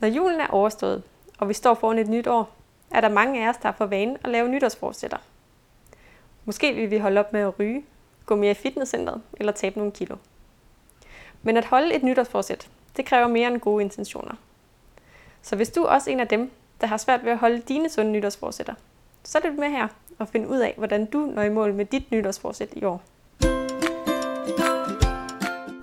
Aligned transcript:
Når 0.00 0.08
julen 0.08 0.40
er 0.40 0.46
overstået, 0.46 1.02
og 1.38 1.48
vi 1.48 1.54
står 1.54 1.74
foran 1.74 1.98
et 1.98 2.08
nyt 2.08 2.26
år, 2.26 2.56
er 2.90 3.00
der 3.00 3.08
mange 3.08 3.44
af 3.44 3.48
os, 3.48 3.56
der 3.56 3.72
får 3.72 3.86
vane 3.86 4.16
at 4.24 4.30
lave 4.30 4.48
nytårsforsætter. 4.48 5.16
Måske 6.44 6.74
vil 6.74 6.90
vi 6.90 6.98
holde 6.98 7.20
op 7.20 7.32
med 7.32 7.40
at 7.40 7.58
ryge, 7.58 7.84
gå 8.26 8.36
mere 8.36 8.50
i 8.50 8.54
fitnesscenteret 8.54 9.22
eller 9.36 9.52
tabe 9.52 9.78
nogle 9.78 9.92
kilo. 9.92 10.16
Men 11.42 11.56
at 11.56 11.64
holde 11.64 11.94
et 11.94 12.02
nytårsforsæt, 12.02 12.68
det 12.96 13.06
kræver 13.06 13.28
mere 13.28 13.48
end 13.48 13.60
gode 13.60 13.84
intentioner. 13.84 14.34
Så 15.42 15.56
hvis 15.56 15.70
du 15.70 15.82
er 15.82 15.88
også 15.88 16.10
en 16.10 16.20
af 16.20 16.28
dem, 16.28 16.50
der 16.80 16.86
har 16.86 16.96
svært 16.96 17.24
ved 17.24 17.32
at 17.32 17.38
holde 17.38 17.58
dine 17.58 17.88
sunde 17.88 18.10
nytårsforsætter, 18.10 18.74
så 19.24 19.40
lyt 19.44 19.58
med 19.58 19.68
her 19.70 19.88
og 20.18 20.28
find 20.28 20.46
ud 20.46 20.58
af, 20.58 20.74
hvordan 20.76 21.06
du 21.06 21.18
når 21.18 21.42
i 21.42 21.48
mål 21.50 21.74
med 21.74 21.84
dit 21.84 22.10
nytårsforsæt 22.10 22.68
i 22.72 22.84
år. 22.84 23.02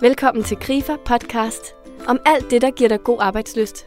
Velkommen 0.00 0.44
til 0.44 0.56
Grifer 0.56 0.96
Podcast 0.96 1.74
om 2.08 2.20
alt 2.26 2.50
det, 2.50 2.62
der 2.62 2.70
giver 2.70 2.88
dig 2.88 3.04
god 3.04 3.18
arbejdsløst. 3.20 3.86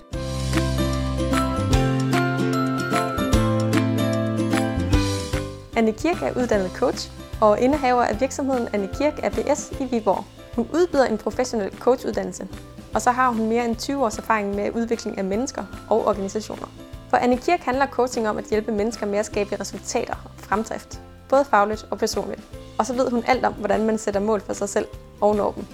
Anne 5.78 5.92
Kirk 5.92 6.22
er 6.22 6.42
uddannet 6.42 6.72
coach 6.72 7.12
og 7.42 7.60
indehaver 7.60 8.04
af 8.04 8.22
virksomheden 8.22 8.68
Anne 8.74 8.90
Kirk 8.94 9.14
ABS 9.24 9.72
i 9.80 9.86
Viborg. 9.86 10.26
Hun 10.56 10.68
udbyder 10.74 11.06
en 11.06 11.18
professionel 11.18 11.78
coachuddannelse, 11.80 12.48
og 12.94 13.02
så 13.02 13.12
har 13.12 13.30
hun 13.30 13.50
mere 13.50 13.66
end 13.66 13.76
20 13.76 14.04
års 14.04 14.18
erfaring 14.18 14.56
med 14.56 14.72
udvikling 14.76 15.18
af 15.18 15.24
mennesker 15.24 15.64
og 15.90 16.08
organisationer. 16.08 16.68
For 17.10 17.18
Anne 17.18 17.38
Kirk 17.38 17.60
handler 17.60 17.88
coaching 17.88 18.30
om 18.30 18.38
at 18.38 18.46
hjælpe 18.50 18.72
mennesker 18.72 19.06
med 19.06 19.20
at 19.20 19.26
skabe 19.26 19.60
resultater 19.60 20.14
og 20.14 20.32
fremdrift, 20.38 21.02
både 21.30 21.46
fagligt 21.46 21.86
og 21.92 21.98
personligt. 21.98 22.42
Og 22.78 22.86
så 22.86 22.94
ved 22.94 23.12
hun 23.12 23.24
alt 23.28 23.46
om, 23.46 23.54
hvordan 23.54 23.86
man 23.86 23.98
sætter 23.98 24.20
mål 24.20 24.42
for 24.42 24.54
sig 24.54 24.70
selv 24.70 24.86
og 25.22 25.36
når 25.36 25.52
dem. 25.52 25.66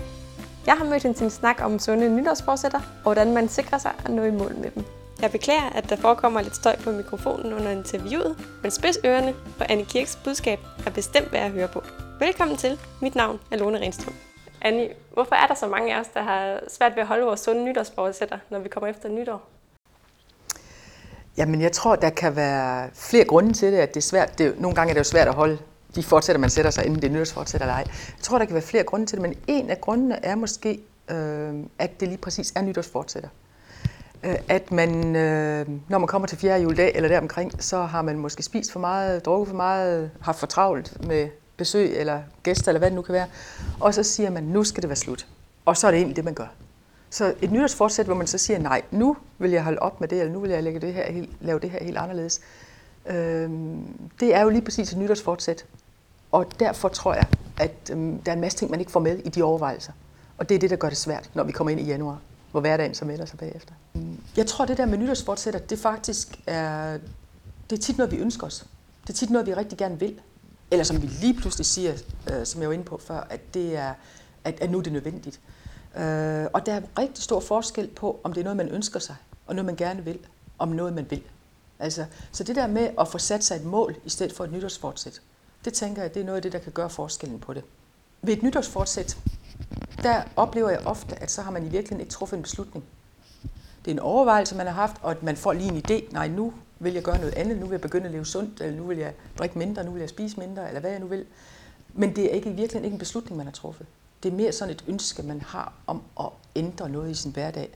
Jeg 0.65 0.73
har 0.73 0.85
mødt 0.85 1.04
hende 1.04 1.17
til 1.17 1.23
en 1.23 1.31
snak 1.31 1.62
om 1.62 1.79
sunde 1.79 2.09
nytårsforsætter, 2.09 2.79
og 2.79 3.13
hvordan 3.13 3.34
man 3.34 3.49
sikrer 3.49 3.77
sig 3.77 3.91
at 4.05 4.12
nå 4.12 4.23
i 4.23 4.31
mål 4.31 4.55
med 4.55 4.71
dem. 4.71 4.85
Jeg 5.23 5.32
beklager, 5.32 5.70
at 5.70 5.90
der 5.90 5.95
forekommer 5.95 6.41
lidt 6.41 6.55
støj 6.55 6.76
på 6.76 6.91
mikrofonen 6.91 7.54
under 7.54 7.71
interviewet, 7.71 8.35
men 8.62 8.71
spids 8.71 8.98
ørerne, 9.05 9.34
for 9.57 9.66
Annie 9.70 9.85
Kirks 9.85 10.20
budskab 10.24 10.60
er 10.85 10.91
bestemt 10.91 11.32
værd 11.32 11.46
at 11.46 11.52
høre 11.52 11.68
på. 11.68 11.84
Velkommen 12.20 12.57
til. 12.57 12.79
Mit 13.02 13.16
navn 13.16 13.40
er 13.51 13.57
Lone 13.57 13.79
Renstrøm. 13.79 14.13
Annie, 14.62 14.90
hvorfor 15.13 15.35
er 15.35 15.48
der 15.48 15.54
så 15.55 15.68
mange 15.68 15.96
af 15.96 15.99
os, 15.99 16.07
der 16.13 16.21
har 16.21 16.60
svært 16.70 16.91
ved 16.96 17.01
at 17.01 17.07
holde 17.07 17.26
vores 17.26 17.40
sunde 17.40 17.63
nytårsforsætter, 17.63 18.38
når 18.49 18.60
vi 18.60 18.70
kommer 18.70 18.88
efter 18.88 19.10
nytår? 19.10 19.49
Jamen, 21.38 21.62
jeg 21.62 21.71
tror, 21.71 21.96
der 21.96 22.10
kan 22.10 22.35
være 22.35 22.90
flere 22.94 23.26
grunde 23.26 23.54
til 23.54 23.74
det, 23.74 23.77
at 23.77 23.90
det 23.90 23.98
er 23.98 24.01
svært. 24.01 24.38
Det, 24.38 24.60
nogle 24.60 24.76
gange 24.76 24.90
er 24.90 24.94
det 24.94 24.99
jo 24.99 25.10
svært 25.12 25.27
at 25.27 25.34
holde 25.34 25.57
de 25.96 26.04
fortsætter, 26.04 26.40
man 26.40 26.49
sætter 26.49 26.71
sig, 26.71 26.85
inden 26.85 27.01
det 27.01 27.12
nytårsfortsætter 27.12 27.66
eller 27.66 27.76
ej. 27.76 27.85
Jeg 27.88 28.21
tror, 28.21 28.38
der 28.38 28.46
kan 28.46 28.54
være 28.54 28.63
flere 28.63 28.84
grunde 28.84 29.05
til 29.05 29.18
det, 29.18 29.21
men 29.21 29.35
en 29.48 29.70
af 29.70 29.82
grundene 29.82 30.26
er 30.26 30.35
måske, 30.35 30.79
øh, 31.12 31.54
at 31.79 31.99
det 31.99 32.07
lige 32.07 32.18
præcis 32.18 32.54
er 32.55 32.62
nytårsfortsætter. 32.62 33.29
Øh, 34.24 34.35
at 34.49 34.71
man, 34.71 35.16
øh, 35.16 35.68
når 35.90 35.98
man 35.98 36.07
kommer 36.07 36.27
til 36.27 36.38
fjerde 36.38 36.63
juledag 36.63 36.91
eller 36.96 37.10
deromkring, 37.10 37.63
så 37.63 37.82
har 37.82 38.02
man 38.02 38.18
måske 38.18 38.43
spist 38.43 38.71
for 38.71 38.79
meget, 38.79 39.26
drukket 39.26 39.48
for 39.48 39.55
meget, 39.55 40.12
haft 40.21 40.40
for 40.40 40.48
travlt 40.48 41.07
med 41.07 41.29
besøg 41.57 41.98
eller 41.98 42.21
gæster, 42.44 42.70
eller 42.70 42.79
hvad 42.79 42.90
det 42.90 42.96
nu 42.96 43.01
kan 43.01 43.13
være. 43.13 43.27
Og 43.79 43.94
så 43.94 44.04
siger 44.04 44.29
man, 44.29 44.44
nu 44.44 44.63
skal 44.63 44.82
det 44.82 44.90
være 44.90 44.96
slut. 44.96 45.27
Og 45.66 45.77
så 45.77 45.88
er 45.88 45.91
det 45.91 45.98
egentlig 45.98 46.16
det, 46.16 46.26
man 46.26 46.34
gør. 46.34 46.48
Så 47.10 47.34
et 47.41 47.51
nytårsfortsæt, 47.51 48.05
hvor 48.05 48.16
man 48.16 48.27
så 48.27 48.38
siger, 48.38 48.60
nej, 48.60 48.82
nu 48.91 49.18
vil 49.38 49.51
jeg 49.51 49.63
holde 49.63 49.79
op 49.79 50.01
med 50.01 50.07
det, 50.07 50.20
eller 50.20 50.34
nu 50.34 50.40
vil 50.40 50.51
jeg 50.51 50.63
lægge 50.63 50.79
det 50.79 50.94
her 50.94 51.12
helt, 51.12 51.29
lave 51.41 51.60
det 51.60 51.70
her 51.70 51.84
helt 51.84 51.98
anderledes. 51.98 52.41
Øh, 53.05 53.49
det 54.20 54.35
er 54.35 54.41
jo 54.41 54.49
lige 54.49 54.62
præcis 54.62 54.91
et 54.91 54.98
nytårsfortsæt. 54.98 55.66
Og 56.32 56.46
derfor 56.60 56.90
tror 56.90 57.13
jeg, 57.13 57.26
at 57.57 57.91
øhm, 57.91 58.20
der 58.20 58.32
er 58.32 58.35
en 58.35 58.41
masse 58.41 58.57
ting, 58.57 58.71
man 58.71 58.79
ikke 58.79 58.91
får 58.91 58.99
med 58.99 59.18
i 59.18 59.29
de 59.29 59.44
overvejelser. 59.44 59.91
Og 60.38 60.49
det 60.49 60.55
er 60.55 60.60
det, 60.60 60.70
der 60.70 60.76
gør 60.76 60.90
det 60.90 60.98
svært, 60.98 61.29
når 61.34 61.44
vi 61.44 61.51
kommer 61.51 61.71
ind 61.71 61.79
i 61.79 61.84
januar, 61.84 62.20
hvor 62.54 62.62
hverdagen 62.62 62.96
så 62.96 63.05
melder 63.05 63.26
sig 63.26 63.40
bagefter. 63.40 63.73
Jeg 64.38 64.47
tror, 64.47 64.66
det 64.66 64.78
der 64.78 64.85
med 64.85 64.97
nytårsfortsætter, 64.97 65.59
det 65.59 65.79
faktisk 65.79 66.40
er, 66.47 66.97
det 67.69 67.78
er 67.78 67.81
tit 67.81 67.97
noget, 67.97 68.12
vi 68.12 68.18
ønsker 68.18 68.47
os. 68.47 68.66
Det 69.01 69.09
er 69.09 69.13
tit 69.13 69.29
noget, 69.29 69.47
vi 69.47 69.53
rigtig 69.53 69.78
gerne 69.78 70.00
vil. 70.00 70.19
Eller 70.72 70.83
som 70.83 71.01
vi 71.01 71.07
lige 71.07 71.33
pludselig 71.33 71.66
siger, 71.66 71.94
øh, 72.31 72.45
som 72.45 72.61
jeg 72.61 72.69
var 72.69 72.73
inde 72.73 72.85
på 72.85 72.97
før, 72.97 73.28
at, 73.29 73.53
det 73.53 73.75
er, 73.78 73.94
at, 74.44 74.59
at 74.61 74.72
nu 74.72 74.78
er 74.78 74.81
det 74.81 74.94
nødvendigt. 74.94 75.39
Øh, 75.95 76.45
og 76.53 76.66
der 76.66 76.73
er 76.73 76.81
rigtig 77.00 77.23
stor 77.23 77.39
forskel 77.39 77.88
på, 77.88 78.19
om 78.23 78.33
det 78.33 78.41
er 78.41 78.44
noget, 78.44 78.57
man 78.57 78.69
ønsker 78.69 78.99
sig, 78.99 79.16
og 79.47 79.55
noget, 79.55 79.66
man 79.66 79.75
gerne 79.75 80.03
vil, 80.03 80.19
om 80.59 80.67
noget, 80.67 80.94
man 80.94 81.05
vil. 81.09 81.22
Altså, 81.79 82.05
så 82.31 82.44
det 82.44 82.55
der 82.55 82.67
med 82.67 82.89
at 82.99 83.07
få 83.07 83.17
sat 83.17 83.44
sig 83.44 83.55
et 83.55 83.66
mål, 83.66 83.95
i 84.05 84.09
stedet 84.09 84.33
for 84.33 84.44
et 84.44 84.51
nytårsfortsæt, 84.51 85.22
det 85.66 85.73
tænker 85.73 86.01
jeg, 86.01 86.13
det 86.13 86.22
er 86.22 86.25
noget 86.25 86.35
af 86.35 86.41
det, 86.41 86.51
der 86.51 86.59
kan 86.59 86.72
gøre 86.72 86.89
forskellen 86.89 87.39
på 87.39 87.53
det. 87.53 87.63
Ved 88.22 88.33
et 88.33 88.44
nytårsfortsæt, 88.44 89.17
der 90.03 90.24
oplever 90.36 90.69
jeg 90.69 90.80
ofte, 90.86 91.24
at 91.24 91.31
så 91.31 91.41
har 91.41 91.52
man 91.52 91.62
i 91.62 91.69
virkeligheden 91.69 92.00
ikke 92.00 92.12
truffet 92.12 92.38
en 92.38 92.44
beslutning. 92.44 92.86
Det 93.86 93.91
er 93.91 93.96
en 93.96 94.00
overvejelse, 94.00 94.56
man 94.56 94.66
har 94.66 94.74
haft, 94.74 94.96
og 95.02 95.12
at 95.12 95.24
man 95.24 95.38
får 95.38 95.53
lige 95.53 95.72
en 95.72 95.84
idé. 95.88 96.14
Nej, 96.14 96.28
nu 96.28 96.53
vil 96.80 96.94
jeg 96.94 97.03
gøre 97.03 97.18
noget 97.18 97.34
andet. 97.34 97.58
Nu 97.58 97.66
vil 97.66 97.72
jeg 97.72 97.81
begynde 97.81 98.06
at 98.06 98.12
leve 98.12 98.25
sundt, 98.25 98.62
eller 98.62 98.78
nu 98.78 98.84
vil 98.84 98.97
jeg 98.97 99.14
drikke 99.40 99.58
mindre, 99.58 99.84
nu 99.84 99.91
vil 99.91 100.00
jeg 100.00 100.09
spise 100.09 100.40
mindre, 100.40 100.68
eller 100.68 100.80
hvad 100.80 100.91
jeg 100.91 101.00
nu 101.00 101.08
vil. 101.08 101.25
Men 101.94 102.16
det 102.16 102.25
er 102.25 102.30
ikke 102.30 102.50
i 102.50 102.53
virkeligheden 102.53 102.86
ikke 102.86 102.96
en 102.96 103.00
beslutning, 103.00 103.38
man 103.38 103.46
har 103.46 103.52
truffet. 103.53 103.88
Det 104.24 104.31
er 104.31 104.36
mere 104.36 104.52
sådan 104.52 104.74
et 104.74 104.84
ønske, 104.88 105.24
man 105.24 105.41
har 105.41 105.74
om 105.88 106.03
at 106.20 106.30
ændre 106.56 106.90
noget 106.90 107.12
i 107.12 107.14
sin 107.14 107.31
hverdag. 107.31 107.70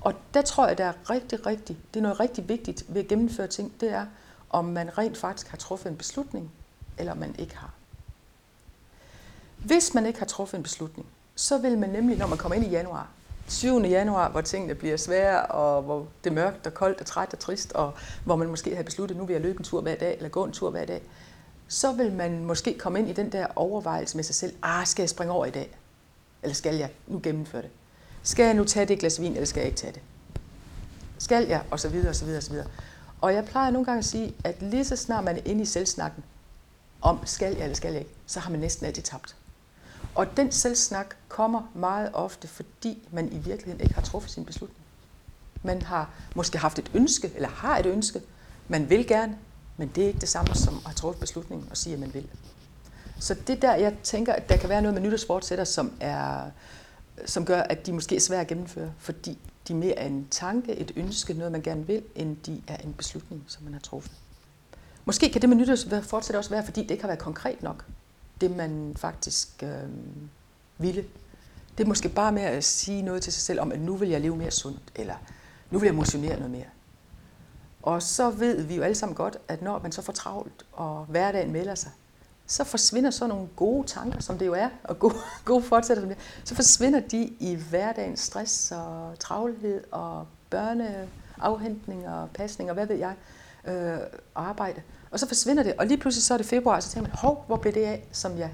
Og 0.00 0.14
der 0.34 0.42
tror 0.42 0.66
jeg, 0.66 0.78
der 0.78 0.84
er 0.84 1.10
rigtig, 1.10 1.46
rigtig, 1.46 1.78
det 1.94 2.00
er 2.00 2.02
noget 2.02 2.20
rigtig 2.20 2.48
vigtigt 2.48 2.84
ved 2.88 3.02
at 3.02 3.08
gennemføre 3.08 3.46
ting, 3.46 3.72
det 3.80 3.90
er, 3.92 4.06
om 4.50 4.64
man 4.64 4.98
rent 4.98 5.16
faktisk 5.16 5.48
har 5.48 5.56
truffet 5.56 5.90
en 5.90 5.96
beslutning, 5.96 6.52
eller 6.98 7.14
man 7.14 7.34
ikke 7.38 7.56
har. 7.56 7.72
Hvis 9.56 9.94
man 9.94 10.06
ikke 10.06 10.18
har 10.18 10.26
truffet 10.26 10.56
en 10.56 10.62
beslutning, 10.62 11.06
så 11.34 11.58
vil 11.58 11.78
man 11.78 11.90
nemlig, 11.90 12.18
når 12.18 12.26
man 12.26 12.38
kommer 12.38 12.56
ind 12.56 12.64
i 12.64 12.68
januar, 12.68 13.08
7. 13.48 13.80
januar, 13.80 14.28
hvor 14.28 14.40
tingene 14.40 14.74
bliver 14.74 14.96
svære, 14.96 15.46
og 15.46 15.82
hvor 15.82 16.06
det 16.24 16.30
er 16.30 16.34
mørkt 16.34 16.66
og 16.66 16.74
koldt 16.74 17.00
og 17.00 17.06
træt 17.06 17.32
og 17.32 17.38
trist, 17.38 17.72
og 17.72 17.92
hvor 18.24 18.36
man 18.36 18.48
måske 18.48 18.76
har 18.76 18.82
besluttet, 18.82 19.16
nu 19.16 19.24
vil 19.24 19.32
jeg 19.32 19.42
løbe 19.42 19.58
en 19.58 19.64
tur 19.64 19.80
hver 19.80 19.94
dag, 19.94 20.16
eller 20.16 20.28
gå 20.28 20.44
en 20.44 20.52
tur 20.52 20.70
hver 20.70 20.84
dag, 20.84 21.02
så 21.68 21.92
vil 21.92 22.12
man 22.12 22.44
måske 22.44 22.78
komme 22.78 22.98
ind 22.98 23.08
i 23.08 23.12
den 23.12 23.32
der 23.32 23.46
overvejelse 23.56 24.16
med 24.16 24.24
sig 24.24 24.34
selv, 24.34 24.54
ah, 24.62 24.86
skal 24.86 25.02
jeg 25.02 25.10
springe 25.10 25.32
over 25.32 25.46
i 25.46 25.50
dag? 25.50 25.76
Eller 26.42 26.54
skal 26.54 26.76
jeg 26.76 26.90
nu 27.06 27.20
gennemføre 27.22 27.62
det? 27.62 27.70
Skal 28.22 28.44
jeg 28.44 28.54
nu 28.54 28.64
tage 28.64 28.86
det 28.86 28.98
glas 28.98 29.20
vin, 29.20 29.32
eller 29.32 29.46
skal 29.46 29.60
jeg 29.60 29.68
ikke 29.68 29.78
tage 29.78 29.92
det? 29.92 30.02
Skal 31.18 31.46
jeg? 31.46 31.62
Og 31.70 31.80
så 31.80 31.88
videre, 31.88 32.08
og 32.08 32.16
så 32.16 32.24
videre, 32.24 32.38
og 32.38 32.42
så 32.42 32.50
videre. 32.50 32.66
Og 33.20 33.34
jeg 33.34 33.44
plejer 33.44 33.70
nogle 33.70 33.84
gange 33.84 33.98
at 33.98 34.04
sige, 34.04 34.34
at 34.44 34.62
lige 34.62 34.84
så 34.84 34.96
snart 34.96 35.24
man 35.24 35.36
er 35.36 35.40
inde 35.44 35.62
i 35.62 35.64
selvsnakken, 35.64 36.24
om 37.02 37.18
skal 37.24 37.54
jeg 37.54 37.62
eller 37.62 37.76
skal 37.76 37.92
jeg 37.92 38.00
ikke, 38.00 38.12
så 38.26 38.40
har 38.40 38.50
man 38.50 38.60
næsten 38.60 38.86
altid 38.86 39.02
tabt. 39.02 39.36
Og 40.14 40.36
den 40.36 40.52
selvsnak 40.52 41.14
kommer 41.28 41.70
meget 41.74 42.10
ofte, 42.12 42.48
fordi 42.48 43.08
man 43.12 43.32
i 43.32 43.38
virkeligheden 43.38 43.80
ikke 43.80 43.94
har 43.94 44.02
truffet 44.02 44.30
sin 44.30 44.44
beslutning. 44.44 44.84
Man 45.62 45.82
har 45.82 46.10
måske 46.34 46.58
haft 46.58 46.78
et 46.78 46.90
ønske, 46.94 47.32
eller 47.34 47.48
har 47.48 47.78
et 47.78 47.86
ønske, 47.86 48.20
man 48.68 48.90
vil 48.90 49.06
gerne, 49.06 49.38
men 49.76 49.90
det 49.94 50.04
er 50.04 50.08
ikke 50.08 50.20
det 50.20 50.28
samme 50.28 50.54
som 50.54 50.74
at 50.74 50.84
have 50.84 50.94
truffet 50.94 51.20
beslutningen 51.20 51.68
og 51.70 51.76
sige, 51.76 51.94
at 51.94 52.00
man 52.00 52.14
vil. 52.14 52.28
Så 53.20 53.34
det 53.46 53.62
der, 53.62 53.74
jeg 53.74 53.96
tænker, 54.02 54.32
at 54.32 54.48
der 54.48 54.56
kan 54.56 54.68
være 54.68 54.82
noget 54.82 54.94
med 54.94 55.02
nytårsfortsætter, 55.02 55.64
som, 55.64 55.92
er, 56.00 56.50
som 57.26 57.44
gør, 57.44 57.60
at 57.60 57.86
de 57.86 57.92
måske 57.92 58.16
er 58.16 58.20
svære 58.20 58.40
at 58.40 58.46
gennemføre, 58.46 58.92
fordi 58.98 59.38
de 59.68 59.74
mere 59.74 59.98
er 59.98 60.06
en 60.06 60.28
tanke, 60.30 60.72
et 60.72 60.92
ønske, 60.96 61.34
noget 61.34 61.52
man 61.52 61.62
gerne 61.62 61.86
vil, 61.86 62.02
end 62.14 62.36
de 62.36 62.62
er 62.66 62.76
en 62.76 62.92
beslutning, 62.92 63.44
som 63.46 63.64
man 63.64 63.72
har 63.72 63.80
truffet. 63.80 64.12
Måske 65.04 65.30
kan 65.30 65.40
det 65.40 65.48
med 65.48 65.56
nytårsfortsætter 65.56 66.38
også 66.38 66.50
være, 66.50 66.64
fordi 66.64 66.82
det 66.82 66.90
ikke 66.90 67.02
har 67.02 67.08
været 67.08 67.18
konkret 67.18 67.62
nok, 67.62 67.84
det 68.42 68.56
man 68.56 68.92
faktisk 68.96 69.62
øh, 69.62 69.88
ville. 70.78 71.04
Det 71.78 71.84
er 71.84 71.88
måske 71.88 72.08
bare 72.08 72.32
med 72.32 72.42
at 72.42 72.64
sige 72.64 73.02
noget 73.02 73.22
til 73.22 73.32
sig 73.32 73.42
selv 73.42 73.60
om, 73.60 73.72
at 73.72 73.80
nu 73.80 73.96
vil 73.96 74.08
jeg 74.08 74.20
leve 74.20 74.36
mere 74.36 74.50
sundt, 74.50 74.92
eller 74.94 75.14
nu 75.70 75.78
vil 75.78 75.86
jeg 75.86 75.94
motionere 75.94 76.36
noget 76.36 76.50
mere. 76.50 76.66
Og 77.82 78.02
så 78.02 78.30
ved 78.30 78.62
vi 78.62 78.76
jo 78.76 78.82
alle 78.82 78.94
sammen 78.94 79.14
godt, 79.14 79.38
at 79.48 79.62
når 79.62 79.78
man 79.78 79.92
så 79.92 80.02
får 80.02 80.12
travlt, 80.12 80.66
og 80.72 81.04
hverdagen 81.04 81.52
melder 81.52 81.74
sig, 81.74 81.90
så 82.46 82.64
forsvinder 82.64 83.10
så 83.10 83.26
nogle 83.26 83.48
gode 83.56 83.86
tanker, 83.86 84.20
som 84.20 84.38
det 84.38 84.46
jo 84.46 84.52
er, 84.52 84.68
og 84.84 84.98
gode, 84.98 85.14
gode 85.44 85.62
fortsætter, 85.62 86.02
som 86.02 86.08
det 86.08 86.18
er, 86.18 86.22
så 86.44 86.54
forsvinder 86.54 87.00
de 87.00 87.22
i 87.40 87.54
hverdagens 87.70 88.20
stress 88.20 88.72
og 88.72 89.18
travlhed 89.18 89.84
og 89.90 90.26
børneafhentning 90.50 92.08
og 92.08 92.30
pasning 92.34 92.70
og 92.70 92.74
hvad 92.74 92.86
ved 92.86 92.96
jeg 92.96 93.14
øh, 93.64 93.98
arbejde. 94.34 94.82
Og 95.12 95.20
så 95.20 95.28
forsvinder 95.28 95.62
det, 95.62 95.74
og 95.78 95.86
lige 95.86 95.98
pludselig 95.98 96.22
så 96.22 96.34
er 96.34 96.38
det 96.38 96.46
februar, 96.46 96.76
og 96.76 96.82
så 96.82 96.90
tænker 96.90 97.08
man, 97.08 97.18
hov, 97.18 97.44
hvor 97.46 97.56
blev 97.56 97.74
det 97.74 97.84
af, 97.84 98.04
som 98.12 98.38
jeg, 98.38 98.50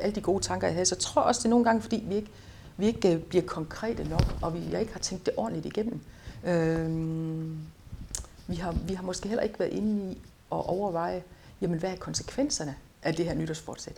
alle 0.00 0.14
de 0.14 0.20
gode 0.20 0.44
tanker, 0.44 0.66
jeg 0.66 0.74
havde. 0.74 0.86
Så 0.86 0.94
jeg 0.94 1.00
tror 1.00 1.22
også, 1.22 1.38
det 1.38 1.44
er 1.44 1.50
nogle 1.50 1.64
gange, 1.64 1.82
fordi 1.82 2.04
vi 2.08 2.14
ikke, 2.14 2.30
vi 2.76 2.86
ikke 2.86 3.14
øh, 3.14 3.20
bliver 3.20 3.44
konkrete 3.44 4.04
nok, 4.04 4.34
og 4.42 4.54
vi, 4.54 4.62
jeg 4.70 4.80
ikke 4.80 4.92
har 4.92 5.00
tænkt 5.00 5.26
det 5.26 5.34
ordentligt 5.36 5.66
igennem. 5.66 6.00
Øhm, 6.44 7.58
vi, 8.46 8.56
har, 8.56 8.72
vi 8.72 8.94
har 8.94 9.02
måske 9.02 9.28
heller 9.28 9.42
ikke 9.42 9.58
været 9.58 9.72
inde 9.72 10.12
i 10.12 10.18
at 10.52 10.68
overveje, 10.68 11.22
jamen 11.60 11.78
hvad 11.78 11.90
er 11.90 11.96
konsekvenserne 11.96 12.74
af 13.02 13.14
det 13.14 13.24
her 13.24 13.34
nytårsfortsæt? 13.34 13.96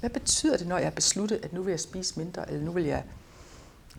Hvad 0.00 0.10
betyder 0.10 0.56
det, 0.56 0.66
når 0.66 0.76
jeg 0.76 0.86
har 0.86 0.90
besluttet, 0.90 1.40
at 1.42 1.52
nu 1.52 1.62
vil 1.62 1.70
jeg 1.72 1.80
spise 1.80 2.18
mindre, 2.18 2.50
eller 2.50 2.64
nu 2.64 2.72
vil 2.72 2.84
jeg 2.84 3.02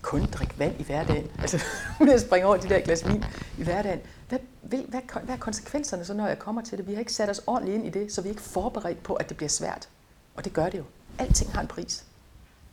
kun 0.01 0.25
drikke 0.25 0.59
vand 0.59 0.79
i 0.79 0.83
hverdagen. 0.83 1.31
Altså, 1.41 1.65
vil 1.99 2.09
jeg 2.09 2.19
springe 2.19 2.47
over 2.47 2.57
de 2.57 2.69
der 2.69 2.79
glas 2.79 3.07
vin 3.07 3.25
i 3.57 3.63
hverdagen. 3.63 3.99
Hvad, 4.29 4.39
hvad, 4.61 4.79
hvad, 4.79 5.01
hvad 5.23 5.35
er 5.35 5.39
konsekvenserne 5.39 6.05
så, 6.05 6.13
når 6.13 6.27
jeg 6.27 6.39
kommer 6.39 6.61
til 6.61 6.77
det? 6.77 6.87
Vi 6.87 6.93
har 6.93 6.99
ikke 6.99 7.13
sat 7.13 7.29
os 7.29 7.41
ordentligt 7.47 7.75
ind 7.75 7.85
i 7.85 7.89
det, 7.89 8.13
så 8.13 8.21
vi 8.21 8.27
er 8.27 8.31
ikke 8.31 8.41
forberedt 8.41 9.03
på, 9.03 9.13
at 9.13 9.29
det 9.29 9.37
bliver 9.37 9.49
svært. 9.49 9.89
Og 10.35 10.45
det 10.45 10.53
gør 10.53 10.69
det 10.69 10.77
jo. 10.77 10.83
Alting 11.19 11.53
har 11.53 11.61
en 11.61 11.67
pris. 11.67 12.05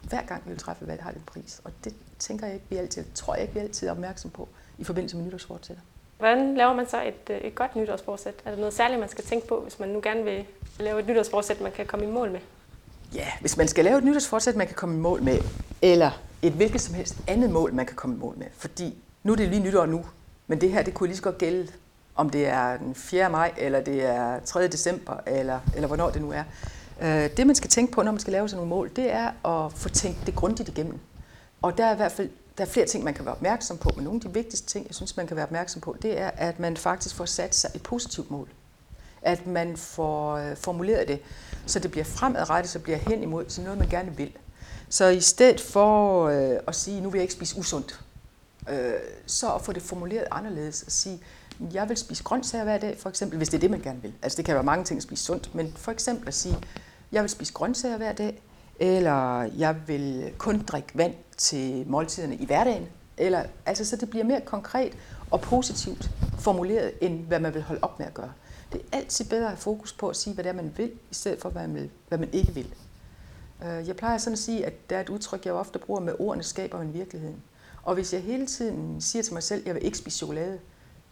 Hver 0.03 0.23
gang 0.23 0.43
vi 0.45 0.51
vil 0.51 0.59
træffe 0.59 0.87
valg, 0.87 1.03
har 1.03 1.11
det 1.11 1.19
en 1.19 1.25
pris. 1.27 1.61
Og 1.65 1.73
det 1.85 1.95
tænker 2.19 2.47
jeg 2.47 2.55
ikke, 2.55 2.67
vi 2.69 2.77
altid, 2.77 3.05
tror 3.15 3.35
jeg 3.35 3.43
ikke, 3.43 3.55
vi 3.55 3.61
altid 3.61 3.87
er 3.87 3.91
opmærksom 3.91 4.31
på 4.31 4.49
i 4.79 4.85
forbindelse 4.85 5.17
med 5.17 5.25
nytårsfortsætter. 5.25 5.83
Hvordan 6.19 6.55
laver 6.55 6.75
man 6.75 6.89
så 6.89 7.03
et, 7.03 7.31
øh, 7.31 7.37
et 7.37 7.55
godt 7.55 7.77
nytårsforsæt? 7.77 8.35
Er 8.45 8.51
der 8.51 8.59
noget 8.59 8.75
særligt, 8.75 9.01
man 9.01 9.09
skal 9.09 9.25
tænke 9.25 9.47
på, 9.47 9.61
hvis 9.61 9.79
man 9.79 9.89
nu 9.89 10.01
gerne 10.03 10.25
vil 10.25 10.45
lave 10.79 11.01
et 11.01 11.07
nytårsforsæt, 11.07 11.61
man 11.61 11.73
kan 11.73 11.87
komme 11.87 12.05
i 12.07 12.09
mål 12.09 12.31
med? 12.31 12.41
Ja, 13.15 13.27
hvis 13.41 13.57
man 13.57 13.69
skal 13.69 13.85
lave 13.85 13.99
et 13.99 14.05
nytårsforsæt, 14.05 14.57
man 14.57 14.67
kan 14.67 14.77
komme 14.77 14.95
i 14.95 14.99
mål 14.99 15.23
med, 15.23 15.39
eller 15.83 16.11
et 16.43 16.53
hvilket 16.53 16.81
som 16.81 16.94
helst 16.94 17.17
andet 17.27 17.50
mål, 17.50 17.75
man 17.75 17.87
kan 17.87 17.97
komme 17.97 18.17
i 18.17 18.19
mål 18.19 18.39
med. 18.39 18.47
Fordi 18.53 18.94
nu 19.23 19.33
er 19.33 19.37
det 19.37 19.49
lige 19.49 19.62
nytår 19.62 19.87
nu, 19.87 20.05
men 20.47 20.61
det 20.61 20.73
her, 20.73 20.83
det 20.83 20.94
kunne 20.94 21.06
lige 21.06 21.17
så 21.17 21.23
godt 21.23 21.39
gælde, 21.39 21.69
om 22.15 22.31
det 22.31 22.47
er 22.47 22.77
den 22.77 22.94
4. 22.94 23.31
maj, 23.31 23.53
eller 23.59 23.81
det 23.81 24.05
er 24.05 24.41
3. 24.41 24.69
december, 24.69 25.17
eller, 25.27 25.61
eller 25.75 25.87
hvornår 25.87 26.11
det 26.11 26.23
nu 26.23 26.33
er. 26.33 26.44
Øh, 27.00 27.37
det, 27.37 27.47
man 27.47 27.56
skal 27.56 27.71
tænke 27.71 27.93
på, 27.93 28.03
når 28.03 28.12
man 28.12 28.21
skal 28.21 28.33
lave 28.33 28.49
sådan 28.49 28.56
nogle 28.56 28.69
mål, 28.71 28.91
det 28.97 29.12
er 29.12 29.47
at 29.47 29.73
få 29.73 29.89
tænkt 29.89 30.27
det 30.27 30.35
grundigt 30.35 30.69
igennem. 30.69 30.99
Og 31.62 31.79
der 31.79 31.87
er 31.87 31.93
i 31.93 31.97
hvert 31.97 32.12
fald 32.12 32.31
der 32.59 32.65
er 32.65 32.69
flere 32.69 32.87
ting, 32.87 33.05
man 33.05 33.15
kan 33.15 33.25
være 33.25 33.35
opmærksom 33.35 33.79
på, 33.79 33.91
men 33.97 34.05
nogle 34.05 34.21
af 34.25 34.29
de 34.31 34.35
vigtigste 34.35 34.67
ting, 34.67 34.87
jeg 34.87 34.94
synes, 34.94 35.17
man 35.17 35.27
kan 35.27 35.37
være 35.37 35.47
opmærksom 35.47 35.81
på, 35.81 35.97
det 36.03 36.21
er, 36.21 36.31
at 36.37 36.59
man 36.59 36.77
faktisk 36.77 37.15
får 37.15 37.25
sat 37.25 37.55
sig 37.55 37.71
et 37.75 37.83
positivt 37.83 38.31
mål. 38.31 38.49
At 39.23 39.47
man 39.47 39.77
får 39.77 40.37
øh, 40.37 40.56
formuleret 40.56 41.09
det, 41.09 41.21
så 41.67 41.79
det 41.79 41.91
bliver 41.91 42.05
fremadrettet, 42.05 42.71
så 42.71 42.79
bliver 42.79 42.99
hen 42.99 43.23
imod 43.23 43.44
så 43.49 43.62
noget, 43.62 43.79
man 43.79 43.89
gerne 43.89 44.17
vil. 44.17 44.33
Så 44.88 45.09
i 45.09 45.20
stedet 45.20 45.61
for 45.61 46.25
øh, 46.29 46.59
at 46.67 46.75
sige, 46.75 47.00
nu 47.00 47.11
vil 47.11 47.19
jeg 47.19 47.23
ikke 47.23 47.35
spise 47.35 47.59
usundt, 47.59 48.00
øh, 48.70 48.93
så 49.26 49.55
at 49.55 49.62
få 49.62 49.73
det 49.73 49.82
formuleret 49.82 50.26
anderledes 50.31 50.82
og 50.82 50.93
sige, 50.93 51.20
jeg 51.73 51.88
vil 51.88 51.97
spise 51.97 52.25
grøntsager 52.25 52.64
hver 52.64 52.79
dag, 52.79 52.99
for 52.99 53.09
eksempel, 53.09 53.37
hvis 53.37 53.49
det 53.49 53.56
er 53.56 53.61
det, 53.61 53.70
man 53.70 53.81
gerne 53.81 54.03
vil. 54.03 54.12
Altså 54.23 54.37
det 54.37 54.44
kan 54.44 54.55
være 54.55 54.64
mange 54.64 54.85
ting 54.85 54.97
at 54.97 55.03
spise 55.03 55.25
sundt, 55.25 55.55
men 55.55 55.73
for 55.76 55.93
eksempel 55.93 56.29
at 56.29 56.35
sige, 56.35 56.56
jeg 57.12 57.23
vil 57.23 57.31
spise 57.31 57.53
grøntsager 57.53 57.97
hver 57.97 58.12
dag, 58.12 58.43
eller 58.81 59.43
jeg 59.43 59.76
vil 59.87 60.32
kun 60.38 60.62
drikke 60.62 60.88
vand 60.94 61.15
til 61.37 61.85
måltiderne 61.87 62.37
i 62.37 62.47
hverdagen. 62.47 62.87
Eller, 63.19 63.44
altså, 63.67 63.85
så 63.85 63.97
det 63.97 64.11
bliver 64.11 64.25
mere 64.25 64.41
konkret 64.41 64.93
og 65.31 65.41
positivt 65.41 66.11
formuleret, 66.38 66.93
end 67.00 67.26
hvad 67.26 67.41
man 67.41 67.55
vil 67.55 67.62
holde 67.62 67.81
op 67.82 67.99
med 67.99 68.06
at 68.06 68.15
gøre. 68.15 68.32
Det 68.73 68.81
er 68.81 68.97
altid 68.97 69.25
bedre 69.25 69.43
at 69.43 69.49
have 69.49 69.56
fokus 69.56 69.93
på 69.93 70.08
at 70.08 70.17
sige, 70.17 70.35
hvad 70.35 70.44
det 70.44 70.50
er, 70.50 70.55
man 70.55 70.73
vil, 70.76 70.91
i 71.11 71.15
stedet 71.15 71.41
for, 71.41 71.49
hvad 71.49 71.62
man, 71.62 71.75
vil, 71.75 71.91
hvad 72.08 72.19
man 72.19 72.29
ikke 72.32 72.55
vil. 72.55 72.75
Øh, 73.64 73.88
jeg 73.88 73.97
plejer 73.97 74.19
sådan 74.19 74.32
at 74.32 74.38
sige, 74.38 74.67
at 74.67 74.91
der 74.91 74.97
er 74.97 75.00
et 75.00 75.09
udtryk, 75.09 75.47
jeg 75.47 75.55
ofte 75.55 75.79
bruger 75.79 76.00
med 76.00 76.14
ordene 76.19 76.43
skaber 76.43 76.81
en 76.81 76.94
virkelighed. 76.94 77.35
Og 77.82 77.94
hvis 77.94 78.12
jeg 78.12 78.23
hele 78.23 78.47
tiden 78.47 79.00
siger 79.00 79.23
til 79.23 79.32
mig 79.32 79.43
selv, 79.43 79.61
at 79.61 79.67
jeg 79.67 79.75
vil 79.75 79.85
ikke 79.85 79.99
spise 79.99 80.17
chokolade, 80.17 80.59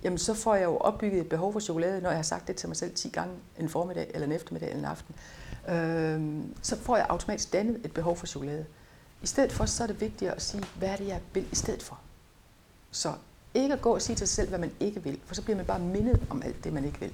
jamen 0.03 0.19
så 0.19 0.35
får 0.35 0.55
jeg 0.55 0.65
jo 0.65 0.77
opbygget 0.77 1.21
et 1.21 1.29
behov 1.29 1.53
for 1.53 1.61
chokolade, 1.61 2.01
når 2.01 2.11
jeg 2.11 2.19
har 2.19 2.23
sagt 2.23 2.49
det 2.49 2.57
til 2.57 2.69
mig 2.69 2.77
selv 2.77 2.95
10 2.95 3.09
gange 3.09 3.35
en 3.59 3.69
formiddag, 3.69 4.11
eller 4.15 4.27
en 4.27 4.33
eftermiddag, 4.33 4.69
eller 4.69 4.81
en 4.81 4.91
aften. 4.91 5.15
Øh, 5.69 6.45
så 6.63 6.77
får 6.77 6.97
jeg 6.97 7.07
automatisk 7.09 7.53
dannet 7.53 7.81
et 7.85 7.93
behov 7.95 8.17
for 8.17 8.27
chokolade. 8.27 8.67
I 9.23 9.27
stedet 9.27 9.53
for, 9.53 9.65
så 9.65 9.83
er 9.83 9.87
det 9.87 10.01
vigtigt 10.01 10.31
at 10.31 10.43
sige, 10.43 10.65
hvad 10.79 10.89
er 10.89 10.97
det, 10.97 11.07
jeg 11.07 11.21
vil 11.33 11.47
i 11.53 11.55
stedet 11.55 11.83
for. 11.83 12.01
Så 12.91 13.13
ikke 13.55 13.75
at 13.75 13.83
gå 13.83 13.95
og 13.95 14.03
sige 14.03 14.17
til 14.17 14.29
sig 14.29 14.35
selv, 14.35 14.49
hvad 14.49 14.59
man 14.59 14.73
ikke 14.81 15.03
vil, 15.03 15.21
for 15.27 15.35
så 15.35 15.43
bliver 15.43 15.57
man 15.57 15.67
bare 15.67 15.79
mindet 15.79 16.27
om 16.31 16.43
alt 16.43 16.65
det, 16.65 16.73
man 16.73 16.85
ikke 16.85 17.01
vil. 17.01 17.13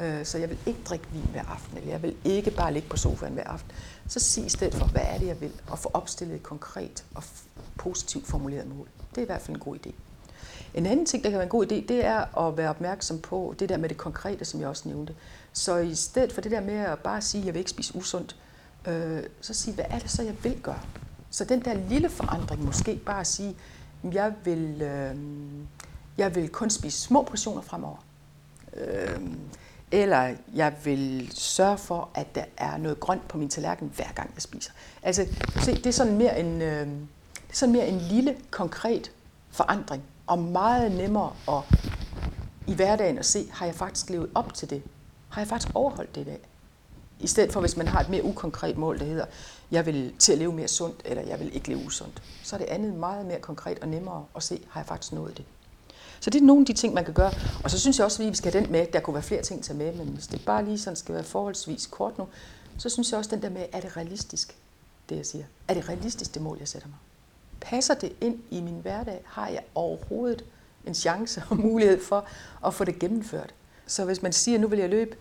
Øh, 0.00 0.24
så 0.24 0.38
jeg 0.38 0.50
vil 0.50 0.58
ikke 0.66 0.80
drikke 0.84 1.06
vin 1.12 1.28
hver 1.32 1.44
aften, 1.44 1.78
eller 1.78 1.90
jeg 1.90 2.02
vil 2.02 2.16
ikke 2.24 2.50
bare 2.50 2.72
ligge 2.72 2.88
på 2.88 2.96
sofaen 2.96 3.32
hver 3.32 3.44
aften. 3.44 3.72
Så 4.08 4.20
sig 4.20 4.46
i 4.46 4.48
stedet 4.48 4.74
for, 4.74 4.86
hvad 4.86 5.02
er 5.04 5.18
det, 5.18 5.26
jeg 5.26 5.40
vil, 5.40 5.52
og 5.70 5.78
få 5.78 5.90
opstillet 5.94 6.34
et 6.34 6.42
konkret 6.42 7.04
og 7.14 7.22
positivt 7.76 8.26
formuleret 8.26 8.66
mål. 8.76 8.88
Det 9.10 9.18
er 9.18 9.22
i 9.22 9.26
hvert 9.26 9.42
fald 9.42 9.56
en 9.56 9.62
god 9.62 9.76
idé. 9.76 9.90
En 10.74 10.86
anden 10.86 11.06
ting, 11.06 11.24
der 11.24 11.30
kan 11.30 11.38
være 11.38 11.46
en 11.46 11.50
god 11.50 11.66
idé, 11.66 11.74
det 11.74 12.04
er 12.04 12.38
at 12.38 12.56
være 12.56 12.70
opmærksom 12.70 13.18
på 13.18 13.54
det 13.58 13.68
der 13.68 13.76
med 13.76 13.88
det 13.88 13.96
konkrete, 13.96 14.44
som 14.44 14.60
jeg 14.60 14.68
også 14.68 14.88
nævnte. 14.88 15.14
Så 15.52 15.76
i 15.76 15.94
stedet 15.94 16.32
for 16.32 16.40
det 16.40 16.50
der 16.50 16.60
med 16.60 16.74
at 16.74 16.98
bare 16.98 17.22
sige, 17.22 17.40
at 17.40 17.46
jeg 17.46 17.54
vil 17.54 17.58
ikke 17.58 17.70
spise 17.70 17.96
usundt, 17.96 18.36
øh, 18.86 19.22
så 19.40 19.54
sige, 19.54 19.74
hvad 19.74 19.84
er 19.88 19.98
det 19.98 20.10
så, 20.10 20.22
jeg 20.22 20.34
vil 20.42 20.60
gøre? 20.62 20.80
Så 21.30 21.44
den 21.44 21.64
der 21.64 21.74
lille 21.74 22.08
forandring, 22.08 22.64
måske 22.64 22.96
bare 22.96 23.20
at 23.20 23.26
sige, 23.26 23.56
at 24.04 24.14
jeg 24.14 24.34
vil, 24.44 24.82
øh, 24.82 25.16
jeg 26.18 26.34
vil 26.34 26.48
kun 26.48 26.70
spise 26.70 27.00
små 27.00 27.22
portioner 27.22 27.62
fremover. 27.62 28.04
Øh, 28.76 29.20
eller 29.90 30.34
jeg 30.54 30.74
vil 30.84 31.30
sørge 31.34 31.78
for, 31.78 32.08
at 32.14 32.34
der 32.34 32.44
er 32.56 32.76
noget 32.76 33.00
grønt 33.00 33.28
på 33.28 33.38
min 33.38 33.48
tallerken, 33.48 33.92
hver 33.96 34.12
gang 34.14 34.30
jeg 34.34 34.42
spiser. 34.42 34.72
Altså, 35.02 35.26
se, 35.60 35.74
det 35.74 35.86
er 35.86 35.90
sådan 35.90 36.16
mere 36.16 36.40
en, 36.40 36.62
øh, 36.62 36.86
det 36.86 37.50
er 37.50 37.54
sådan 37.54 37.72
mere 37.72 37.88
en 37.88 37.98
lille, 37.98 38.36
konkret 38.50 39.10
forandring, 39.50 40.02
og 40.26 40.38
meget 40.38 40.92
nemmere 40.92 41.32
at 41.48 41.78
i 42.66 42.74
hverdagen 42.74 43.18
at 43.18 43.26
se, 43.26 43.48
har 43.52 43.66
jeg 43.66 43.74
faktisk 43.74 44.10
levet 44.10 44.30
op 44.34 44.54
til 44.54 44.70
det? 44.70 44.82
Har 45.28 45.40
jeg 45.40 45.48
faktisk 45.48 45.74
overholdt 45.74 46.14
det 46.14 46.20
i 46.20 46.24
dag? 46.24 46.40
I 47.20 47.26
stedet 47.26 47.52
for, 47.52 47.60
hvis 47.60 47.76
man 47.76 47.88
har 47.88 48.00
et 48.00 48.08
mere 48.08 48.24
ukonkret 48.24 48.78
mål, 48.78 48.98
der 48.98 49.04
hedder, 49.04 49.24
jeg 49.70 49.86
vil 49.86 50.12
til 50.18 50.32
at 50.32 50.38
leve 50.38 50.52
mere 50.52 50.68
sundt, 50.68 51.02
eller 51.04 51.22
jeg 51.22 51.40
vil 51.40 51.54
ikke 51.54 51.68
leve 51.68 51.86
usundt, 51.86 52.22
så 52.42 52.56
er 52.56 52.60
det 52.60 52.66
andet 52.66 52.94
meget 52.94 53.26
mere 53.26 53.40
konkret 53.40 53.78
og 53.78 53.88
nemmere 53.88 54.24
at 54.36 54.42
se, 54.42 54.60
har 54.70 54.80
jeg 54.80 54.86
faktisk 54.86 55.12
nået 55.12 55.36
det. 55.36 55.44
Så 56.26 56.30
det 56.30 56.40
er 56.40 56.44
nogle 56.44 56.62
af 56.62 56.66
de 56.66 56.72
ting, 56.72 56.94
man 56.94 57.04
kan 57.04 57.14
gøre. 57.14 57.32
Og 57.64 57.70
så 57.70 57.80
synes 57.80 57.98
jeg 57.98 58.04
også, 58.04 58.22
at 58.22 58.30
vi 58.30 58.36
skal 58.36 58.52
have 58.52 58.64
den 58.64 58.72
med. 58.72 58.86
Der 58.92 59.00
kunne 59.00 59.14
være 59.14 59.22
flere 59.22 59.42
ting 59.42 59.58
at 59.58 59.64
tage 59.64 59.76
med, 59.76 59.92
men 59.94 60.08
hvis 60.08 60.26
det 60.26 60.44
bare 60.44 60.64
lige 60.64 60.78
sådan 60.78 60.96
skal 60.96 61.14
være 61.14 61.24
forholdsvis 61.24 61.86
kort 61.86 62.18
nu, 62.18 62.28
så 62.78 62.88
synes 62.88 63.10
jeg 63.10 63.18
også 63.18 63.30
den 63.30 63.42
der 63.42 63.50
med, 63.50 63.66
er 63.72 63.80
det 63.80 63.96
realistisk, 63.96 64.56
det 65.08 65.16
jeg 65.16 65.26
siger? 65.26 65.44
Er 65.68 65.74
det 65.74 65.88
realistisk, 65.88 66.34
det 66.34 66.42
mål, 66.42 66.56
jeg 66.58 66.68
sætter 66.68 66.88
mig? 66.88 66.96
Passer 67.60 67.94
det 67.94 68.12
ind 68.20 68.38
i 68.50 68.60
min 68.60 68.78
hverdag? 68.82 69.22
Har 69.24 69.48
jeg 69.48 69.62
overhovedet 69.74 70.44
en 70.86 70.94
chance 70.94 71.42
og 71.50 71.56
mulighed 71.56 72.04
for 72.04 72.26
at 72.66 72.74
få 72.74 72.84
det 72.84 72.98
gennemført? 72.98 73.54
Så 73.86 74.04
hvis 74.04 74.22
man 74.22 74.32
siger, 74.32 74.56
at 74.56 74.60
nu 74.60 74.68
vil 74.68 74.78
jeg 74.78 74.88
løbe 74.88 75.16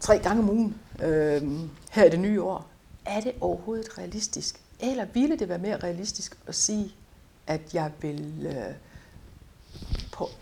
tre 0.00 0.18
gange 0.18 0.42
om 0.42 0.50
ugen 0.50 0.76
øh, 1.02 1.42
her 1.90 2.04
i 2.04 2.10
det 2.10 2.20
nye 2.20 2.42
år, 2.42 2.66
er 3.06 3.20
det 3.20 3.32
overhovedet 3.40 3.98
realistisk? 3.98 4.60
Eller 4.80 5.04
ville 5.04 5.36
det 5.36 5.48
være 5.48 5.58
mere 5.58 5.76
realistisk 5.76 6.38
at 6.46 6.54
sige, 6.54 6.94
at 7.46 7.74
jeg 7.74 7.90
vil 8.00 8.46
øh, 8.46 8.74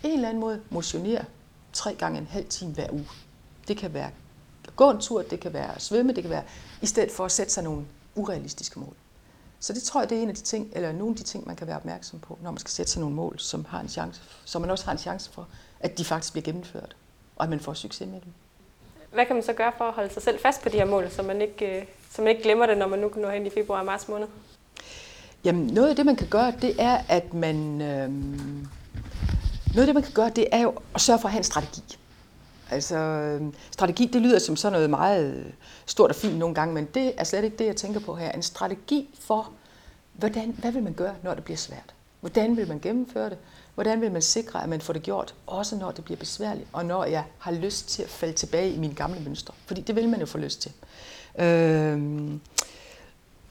på 0.01 0.07
en 0.07 0.13
eller 0.13 0.29
anden 0.29 0.41
måde 0.41 0.61
motionere 0.69 1.25
tre 1.73 1.95
gange 1.95 2.19
en 2.19 2.27
halv 2.27 2.45
time 2.45 2.73
hver 2.73 2.91
uge? 2.91 3.07
Det 3.67 3.77
kan 3.77 3.93
være 3.93 4.11
gå 4.75 4.89
en 4.89 4.99
tur, 4.99 5.21
det 5.21 5.39
kan 5.39 5.53
være 5.53 5.79
svømme, 5.79 6.13
det 6.13 6.23
kan 6.23 6.29
være 6.29 6.43
i 6.81 6.85
stedet 6.85 7.11
for 7.11 7.25
at 7.25 7.31
sætte 7.31 7.53
sig 7.53 7.63
nogle 7.63 7.85
urealistiske 8.15 8.79
mål. 8.79 8.93
Så 9.59 9.73
det 9.73 9.83
tror 9.83 10.01
jeg, 10.01 10.09
det 10.09 10.17
er 10.17 10.21
en 10.21 10.29
af 10.29 10.35
de 10.35 10.41
ting, 10.41 10.69
eller 10.73 10.91
nogle 10.91 11.09
af 11.09 11.15
de 11.15 11.23
ting, 11.23 11.47
man 11.47 11.55
kan 11.55 11.67
være 11.67 11.75
opmærksom 11.75 12.19
på, 12.19 12.37
når 12.43 12.51
man 12.51 12.57
skal 12.57 12.71
sætte 12.71 12.91
sig 12.91 12.99
nogle 12.99 13.15
mål, 13.15 13.39
som, 13.39 13.65
har 13.65 13.79
en 13.79 13.89
chance, 13.89 14.21
som 14.45 14.61
man 14.61 14.69
også 14.69 14.85
har 14.85 14.91
en 14.91 14.97
chance 14.97 15.31
for, 15.31 15.47
at 15.79 15.97
de 15.97 16.05
faktisk 16.05 16.33
bliver 16.33 16.43
gennemført, 16.43 16.95
og 17.35 17.43
at 17.43 17.49
man 17.49 17.59
får 17.59 17.73
succes 17.73 18.07
med 18.07 18.21
dem. 18.21 18.33
Hvad 19.13 19.25
kan 19.25 19.35
man 19.35 19.43
så 19.43 19.53
gøre 19.53 19.71
for 19.77 19.85
at 19.85 19.93
holde 19.93 20.13
sig 20.13 20.23
selv 20.23 20.39
fast 20.39 20.61
på 20.61 20.69
de 20.69 20.77
her 20.77 20.85
mål, 20.85 21.09
så 21.11 21.23
man 21.23 21.41
ikke, 21.41 21.79
øh, 21.79 21.85
så 22.11 22.21
man 22.21 22.29
ikke 22.29 22.43
glemmer 22.43 22.65
det, 22.65 22.77
når 22.77 22.87
man 22.87 22.99
nu 22.99 23.09
kan 23.09 23.21
nå 23.21 23.29
hen 23.29 23.45
i 23.45 23.49
februar 23.49 23.79
og 23.79 23.85
marts 23.85 24.07
måned? 24.07 24.27
Jamen, 25.43 25.67
noget 25.67 25.89
af 25.89 25.95
det, 25.95 26.05
man 26.05 26.15
kan 26.15 26.27
gøre, 26.27 26.53
det 26.61 26.75
er, 26.79 27.01
at 27.09 27.33
man... 27.33 27.81
Øh, 27.81 28.11
noget 29.73 29.81
af 29.81 29.85
det, 29.85 29.93
man 29.93 30.03
kan 30.03 30.13
gøre, 30.13 30.29
det 30.29 30.47
er 30.51 30.61
jo 30.61 30.73
at 30.95 31.01
sørge 31.01 31.19
for 31.19 31.27
at 31.27 31.31
have 31.31 31.39
en 31.39 31.43
strategi. 31.43 31.97
Altså, 32.71 32.97
øhm, 32.97 33.53
strategi, 33.71 34.05
det 34.05 34.21
lyder 34.21 34.39
som 34.39 34.55
sådan 34.55 34.73
noget 34.73 34.89
meget 34.89 35.33
øh, 35.33 35.45
stort 35.85 36.09
og 36.09 36.15
fint 36.15 36.37
nogle 36.37 36.55
gange, 36.55 36.73
men 36.73 36.85
det 36.85 37.13
er 37.17 37.23
slet 37.23 37.43
ikke 37.43 37.57
det, 37.57 37.65
jeg 37.65 37.75
tænker 37.75 37.99
på 37.99 38.15
her. 38.15 38.31
En 38.31 38.43
strategi 38.43 39.09
for, 39.19 39.49
hvordan, 40.13 40.55
hvad 40.59 40.71
vil 40.71 40.83
man 40.83 40.93
gøre, 40.93 41.15
når 41.23 41.33
det 41.33 41.43
bliver 41.43 41.57
svært? 41.57 41.93
Hvordan 42.19 42.57
vil 42.57 42.67
man 42.67 42.79
gennemføre 42.79 43.29
det? 43.29 43.37
Hvordan 43.75 44.01
vil 44.01 44.11
man 44.11 44.21
sikre, 44.21 44.63
at 44.63 44.69
man 44.69 44.81
får 44.81 44.93
det 44.93 45.03
gjort, 45.03 45.35
også 45.47 45.75
når 45.75 45.91
det 45.91 46.05
bliver 46.05 46.17
besværligt, 46.17 46.67
og 46.73 46.85
når 46.85 47.05
jeg 47.05 47.23
har 47.39 47.51
lyst 47.51 47.89
til 47.89 48.03
at 48.03 48.09
falde 48.09 48.33
tilbage 48.33 48.71
i 48.71 48.77
mine 48.77 48.93
gamle 48.93 49.19
mønstre? 49.19 49.53
Fordi 49.65 49.81
det 49.81 49.95
vil 49.95 50.09
man 50.09 50.19
jo 50.19 50.25
få 50.25 50.37
lyst 50.37 50.61
til. 50.61 50.71
Øhm, 51.39 52.41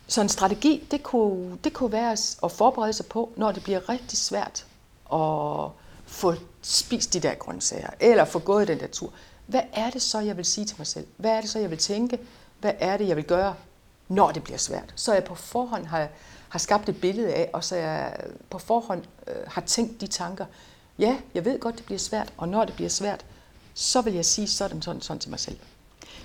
så 0.07 0.21
en 0.21 0.29
strategi, 0.29 0.87
det 0.91 1.03
kunne, 1.03 1.59
det 1.65 1.73
kunne 1.73 1.93
være 1.93 2.13
at 2.45 2.53
forberede 2.53 2.93
sig 2.93 3.07
på, 3.07 3.33
når 3.37 3.53
det 3.53 3.63
bliver 3.63 3.89
rigtig 3.89 4.19
svært 4.19 4.67
at 5.13 5.69
få 6.11 6.35
spist 6.63 7.13
de 7.13 7.21
der 7.21 7.35
grøntsager, 7.35 7.91
eller 8.01 8.25
få 8.25 8.39
gået 8.39 8.69
den 8.69 8.81
der 8.81 8.87
tur. 8.87 9.13
Hvad 9.47 9.63
er 9.73 9.91
det 9.91 10.03
så, 10.03 10.21
jeg 10.21 10.37
vil 10.37 10.45
sige 10.45 10.65
til 10.65 10.75
mig 10.79 10.87
selv? 10.87 11.07
Hvad 11.17 11.31
er 11.31 11.41
det 11.41 11.51
så, 11.51 11.59
jeg 11.59 11.71
vil 11.71 11.79
tænke? 11.79 12.19
Hvad 12.61 12.73
er 12.79 12.97
det, 12.97 13.09
jeg 13.09 13.17
vil 13.17 13.25
gøre, 13.25 13.55
når 14.09 14.31
det 14.31 14.45
bliver 14.45 14.59
svært? 14.59 14.93
Så 14.97 15.15
jeg 15.15 15.25
på 15.25 15.35
forhånd 15.35 15.87
har, 15.87 16.09
har 16.49 16.59
skabt 16.59 16.89
et 16.89 17.01
billede 17.01 17.35
af, 17.35 17.51
og 17.53 17.65
så 17.65 17.77
jeg 17.77 18.17
på 18.51 18.59
forhånd 18.59 19.03
øh, 19.27 19.35
har 19.47 19.61
tænkt 19.61 20.01
de 20.01 20.07
tanker. 20.07 20.45
Ja, 20.99 21.17
jeg 21.35 21.45
ved 21.45 21.61
godt, 21.61 21.77
det 21.77 21.85
bliver 21.85 21.99
svært, 21.99 22.33
og 22.37 22.49
når 22.49 22.65
det 22.65 22.75
bliver 22.75 22.91
svært, 22.91 23.25
så 23.75 24.01
vil 24.01 24.15
jeg 24.15 24.25
sige 24.25 24.49
sådan, 24.49 24.83
sådan, 24.83 25.03
sådan 25.03 25.21
til 25.21 25.31
mig 25.31 25.41
selv. 25.41 25.59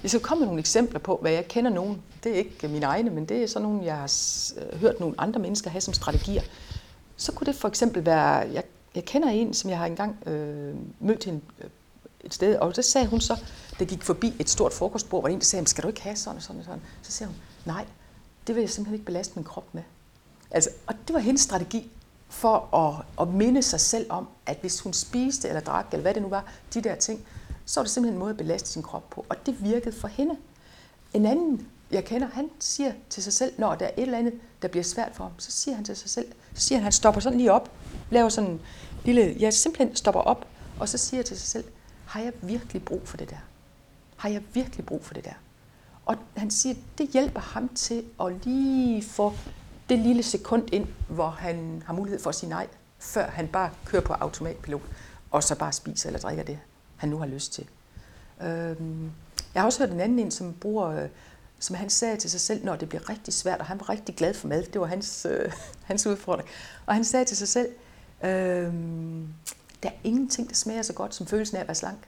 Jeg 0.03 0.11
skal 0.11 0.21
komme 0.21 0.39
med 0.39 0.47
nogle 0.47 0.59
eksempler 0.59 0.99
på, 0.99 1.17
hvad 1.21 1.31
jeg 1.31 1.47
kender 1.47 1.71
nogen. 1.71 2.01
Det 2.23 2.31
er 2.31 2.35
ikke 2.35 2.67
mine 2.67 2.85
egne, 2.85 3.09
men 3.09 3.25
det 3.25 3.43
er 3.43 3.47
sådan 3.47 3.67
nogle, 3.67 3.85
jeg 3.85 3.95
har 3.97 4.11
øh, 4.57 4.79
hørt 4.79 4.99
nogle 4.99 5.15
andre 5.17 5.39
mennesker 5.39 5.69
have 5.69 5.81
som 5.81 5.93
strategier. 5.93 6.43
Så 7.17 7.31
kunne 7.31 7.45
det 7.45 7.55
for 7.55 7.67
eksempel 7.67 8.05
være, 8.05 8.51
jeg 8.53 8.63
jeg 8.95 9.05
kender 9.05 9.29
en, 9.29 9.53
som 9.53 9.69
jeg 9.69 9.77
har 9.77 9.85
engang 9.85 10.27
øh, 10.27 10.75
mødt 10.99 11.23
hende 11.23 11.41
øh, 11.59 11.69
et 12.19 12.33
sted, 12.33 12.55
og 12.55 12.75
så 12.75 12.81
sagde 12.81 13.07
hun 13.07 13.21
så, 13.21 13.39
der 13.79 13.85
gik 13.85 14.03
forbi 14.03 14.33
et 14.39 14.49
stort 14.49 14.73
frokostbord, 14.73 15.21
hvor 15.21 15.29
en 15.29 15.39
der 15.39 15.45
sagde, 15.45 15.67
skal 15.67 15.83
du 15.83 15.87
ikke 15.87 16.01
have 16.01 16.15
sådan 16.15 16.37
og 16.37 16.43
sådan 16.43 16.59
og 16.59 16.65
sådan? 16.65 16.81
Så 17.01 17.11
sagde 17.11 17.31
hun, 17.31 17.41
nej, 17.65 17.85
det 18.47 18.55
vil 18.55 18.61
jeg 18.61 18.69
simpelthen 18.69 18.93
ikke 18.93 19.05
belaste 19.05 19.35
min 19.35 19.43
krop 19.43 19.73
med. 19.73 19.83
Altså, 20.51 20.69
og 20.87 20.95
det 21.07 21.13
var 21.13 21.19
hendes 21.19 21.41
strategi 21.41 21.91
for 22.29 22.75
at, 22.75 23.05
at 23.21 23.33
minde 23.33 23.61
sig 23.61 23.79
selv 23.79 24.05
om, 24.09 24.27
at 24.45 24.57
hvis 24.61 24.79
hun 24.79 24.93
spiste 24.93 25.47
eller 25.47 25.61
drak, 25.61 25.85
eller 25.91 26.01
hvad 26.01 26.13
det 26.13 26.21
nu 26.21 26.29
var, 26.29 26.51
de 26.73 26.81
der 26.81 26.95
ting, 26.95 27.25
så 27.65 27.79
var 27.79 27.83
det 27.83 27.91
simpelthen 27.91 28.15
en 28.15 28.19
måde 28.19 28.31
at 28.31 28.37
belaste 28.37 28.69
sin 28.69 28.83
krop 28.83 29.09
på. 29.09 29.25
Og 29.29 29.45
det 29.45 29.63
virkede 29.63 29.95
for 29.95 30.07
hende. 30.07 30.37
En 31.13 31.25
anden 31.25 31.67
jeg 31.91 32.05
kender, 32.05 32.27
han 32.27 32.49
siger 32.59 32.91
til 33.09 33.23
sig 33.23 33.33
selv, 33.33 33.53
når 33.57 33.75
der 33.75 33.85
er 33.85 33.91
et 33.97 34.01
eller 34.01 34.17
andet, 34.17 34.33
der 34.61 34.67
bliver 34.67 34.83
svært 34.83 35.11
for 35.13 35.23
ham, 35.23 35.33
så 35.37 35.51
siger 35.51 35.75
han 35.75 35.85
til 35.85 35.95
sig 35.95 36.09
selv, 36.09 36.27
så 36.53 36.61
siger 36.61 36.77
han, 36.77 36.83
han 36.83 36.91
stopper 36.91 37.21
sådan 37.21 37.37
lige 37.37 37.51
op, 37.51 37.71
laver 38.09 38.29
sådan 38.29 38.49
en 38.49 38.61
lille, 39.03 39.35
jeg 39.39 39.53
simpelthen 39.53 39.95
stopper 39.95 40.21
op, 40.21 40.47
og 40.79 40.89
så 40.89 40.97
siger 40.97 41.19
jeg 41.19 41.25
til 41.25 41.37
sig 41.37 41.47
selv, 41.47 41.63
har 42.05 42.21
jeg 42.21 42.33
virkelig 42.41 42.85
brug 42.85 43.01
for 43.05 43.17
det 43.17 43.29
der? 43.29 43.37
Har 44.15 44.29
jeg 44.29 44.41
virkelig 44.53 44.85
brug 44.85 45.05
for 45.05 45.13
det 45.13 45.25
der? 45.25 45.33
Og 46.05 46.15
han 46.37 46.51
siger, 46.51 46.75
det 46.97 47.09
hjælper 47.09 47.39
ham 47.39 47.69
til 47.69 48.03
at 48.21 48.45
lige 48.45 49.03
få 49.03 49.33
det 49.89 49.99
lille 49.99 50.23
sekund 50.23 50.73
ind, 50.73 50.87
hvor 51.09 51.29
han 51.29 51.83
har 51.85 51.93
mulighed 51.93 52.19
for 52.19 52.29
at 52.29 52.35
sige 52.35 52.49
nej, 52.49 52.67
før 52.99 53.29
han 53.29 53.47
bare 53.47 53.69
kører 53.85 54.01
på 54.01 54.13
automatpilot, 54.13 54.81
og 55.31 55.43
så 55.43 55.55
bare 55.55 55.73
spiser 55.73 56.09
eller 56.09 56.19
drikker 56.19 56.43
det, 56.43 56.59
han 56.97 57.09
nu 57.09 57.17
har 57.17 57.25
lyst 57.25 57.53
til. 57.53 57.67
Øhm, 58.41 59.11
jeg 59.53 59.61
har 59.61 59.65
også 59.65 59.79
hørt 59.79 59.93
en 59.93 59.99
anden 59.99 60.19
en, 60.19 60.31
som 60.31 60.53
bruger, 60.53 60.87
øh, 60.87 61.09
som 61.59 61.75
han 61.75 61.89
sagde 61.89 62.17
til 62.17 62.29
sig 62.29 62.41
selv, 62.41 62.65
når 62.65 62.75
det 62.75 62.89
bliver 62.89 63.09
rigtig 63.09 63.33
svært, 63.33 63.59
og 63.59 63.65
han 63.65 63.79
var 63.79 63.89
rigtig 63.89 64.15
glad 64.15 64.33
for 64.33 64.47
mad, 64.47 64.63
det 64.63 64.81
var 64.81 64.87
hans, 64.87 65.27
øh, 65.29 65.51
hans 65.89 66.07
udfordring. 66.07 66.49
Og 66.85 66.93
han 66.93 67.05
sagde 67.05 67.25
til 67.25 67.37
sig 67.37 67.47
selv, 67.47 67.69
øhm, 68.25 69.27
der 69.83 69.89
er 69.89 69.93
ingenting, 70.03 70.49
der 70.49 70.55
smager 70.55 70.81
så 70.81 70.93
godt 70.93 71.15
som 71.15 71.27
følelsen 71.27 71.57
af 71.57 71.61
at 71.61 71.67
være 71.67 71.75
slank. 71.75 72.07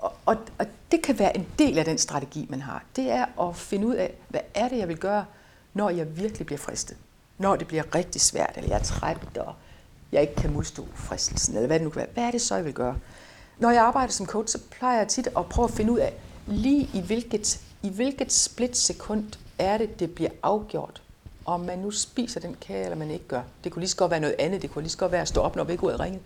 Og, 0.00 0.12
og, 0.26 0.36
og 0.58 0.66
det 0.90 1.02
kan 1.02 1.18
være 1.18 1.36
en 1.36 1.46
del 1.58 1.78
af 1.78 1.84
den 1.84 1.98
strategi, 1.98 2.46
man 2.50 2.62
har. 2.62 2.84
Det 2.96 3.10
er 3.10 3.48
at 3.48 3.56
finde 3.56 3.86
ud 3.86 3.94
af, 3.94 4.14
hvad 4.28 4.40
er 4.54 4.68
det, 4.68 4.78
jeg 4.78 4.88
vil 4.88 4.98
gøre, 4.98 5.24
når 5.74 5.90
jeg 5.90 6.16
virkelig 6.16 6.46
bliver 6.46 6.58
fristet. 6.58 6.96
Når 7.38 7.56
det 7.56 7.66
bliver 7.66 7.94
rigtig 7.94 8.20
svært, 8.20 8.52
eller 8.56 8.70
jeg 8.70 8.78
er 8.78 8.82
træt, 8.82 9.36
og 9.38 9.54
jeg 10.12 10.22
ikke 10.22 10.34
kan 10.34 10.52
modstå 10.52 10.86
fristelsen, 10.94 11.54
eller 11.54 11.66
hvad 11.66 11.78
det 11.78 11.84
nu 11.84 11.90
kan 11.90 11.98
være. 11.98 12.08
Hvad 12.14 12.24
er 12.24 12.30
det 12.30 12.40
så, 12.40 12.54
jeg 12.54 12.64
vil 12.64 12.74
gøre? 12.74 12.96
Når 13.58 13.70
jeg 13.70 13.82
arbejder 13.82 14.12
som 14.12 14.26
coach, 14.26 14.52
så 14.52 14.58
plejer 14.70 14.98
jeg 14.98 15.08
tit 15.08 15.26
at 15.26 15.46
prøve 15.46 15.68
at 15.68 15.74
finde 15.74 15.92
ud 15.92 15.98
af, 15.98 16.14
lige 16.46 16.90
i 16.94 17.00
hvilket, 17.00 17.60
i 17.82 17.88
hvilket 17.88 18.32
splitsekund 18.32 19.32
er 19.58 19.78
det, 19.78 20.00
det 20.00 20.14
bliver 20.14 20.30
afgjort, 20.42 21.02
om 21.48 21.60
man 21.60 21.78
nu 21.78 21.90
spiser 21.90 22.40
den 22.40 22.56
kage, 22.60 22.84
eller 22.84 22.96
man 22.96 23.10
ikke 23.10 23.28
gør. 23.28 23.42
Det 23.64 23.72
kunne 23.72 23.80
lige 23.80 23.90
så 23.90 23.96
godt 23.96 24.10
være 24.10 24.20
noget 24.20 24.36
andet. 24.38 24.62
Det 24.62 24.70
kunne 24.70 24.82
lige 24.82 24.92
så 24.92 24.98
godt 24.98 25.12
være 25.12 25.22
at 25.22 25.28
stå 25.28 25.40
op, 25.40 25.56
når 25.56 25.64
vækkeuret 25.64 26.00
ringe. 26.00 26.20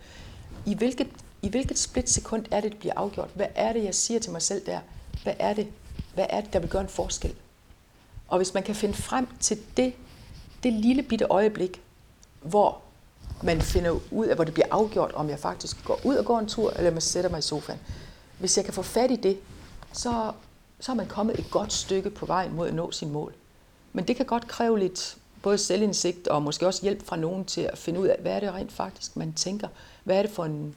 I 0.65 0.75
hvilket, 0.75 1.07
I 1.41 1.49
hvilket 1.49 1.79
splitsekund 1.79 2.45
er 2.51 2.61
det, 2.61 2.71
det 2.71 2.79
bliver 2.79 2.93
afgjort? 2.95 3.29
Hvad 3.33 3.47
er 3.55 3.73
det, 3.73 3.83
jeg 3.83 3.95
siger 3.95 4.19
til 4.19 4.31
mig 4.31 4.41
selv 4.41 4.65
der? 4.65 4.79
Hvad 5.23 5.33
er 5.39 5.53
det, 5.53 5.67
hvad 6.13 6.25
er 6.29 6.41
det 6.41 6.53
der 6.53 6.59
vil 6.59 6.69
gøre 6.69 6.81
en 6.81 6.87
forskel? 6.87 7.35
Og 8.27 8.37
hvis 8.37 8.53
man 8.53 8.63
kan 8.63 8.75
finde 8.75 8.93
frem 8.93 9.27
til 9.39 9.59
det, 9.77 9.93
det 10.63 10.73
lille 10.73 11.03
bitte 11.03 11.25
øjeblik, 11.25 11.81
hvor 12.41 12.81
man 13.43 13.61
finder 13.61 13.99
ud 14.11 14.25
af, 14.25 14.35
hvor 14.35 14.43
det 14.43 14.53
bliver 14.53 14.67
afgjort, 14.71 15.11
om 15.11 15.29
jeg 15.29 15.39
faktisk 15.39 15.85
går 15.85 15.99
ud 16.03 16.15
og 16.15 16.25
går 16.25 16.39
en 16.39 16.47
tur, 16.47 16.71
eller 16.71 16.89
om 16.89 16.95
jeg 16.95 17.03
sætter 17.03 17.29
mig 17.29 17.39
i 17.39 17.41
sofaen. 17.41 17.79
Hvis 18.39 18.57
jeg 18.57 18.65
kan 18.65 18.73
få 18.73 18.81
fat 18.81 19.11
i 19.11 19.15
det, 19.15 19.37
så, 19.93 20.31
så 20.79 20.91
er 20.91 20.95
man 20.95 21.07
kommet 21.07 21.39
et 21.39 21.51
godt 21.51 21.73
stykke 21.73 22.09
på 22.09 22.25
vejen 22.25 22.55
mod 22.55 22.67
at 22.67 22.73
nå 22.73 22.91
sin 22.91 23.11
mål. 23.11 23.33
Men 23.93 24.07
det 24.07 24.15
kan 24.15 24.25
godt 24.25 24.47
kræve 24.47 24.79
lidt 24.79 25.17
både 25.41 25.57
selvindsigt 25.57 26.27
og 26.27 26.41
måske 26.41 26.67
også 26.67 26.81
hjælp 26.81 27.05
fra 27.05 27.15
nogen 27.15 27.45
til 27.45 27.61
at 27.61 27.77
finde 27.77 27.99
ud 27.99 28.07
af, 28.07 28.17
hvad 28.21 28.31
er 28.31 28.39
det 28.39 28.53
rent 28.53 28.71
faktisk, 28.71 29.15
man 29.15 29.33
tænker. 29.33 29.67
Hvad 30.03 30.17
er 30.17 30.21
det 30.21 30.31
for 30.31 30.45
en 30.45 30.75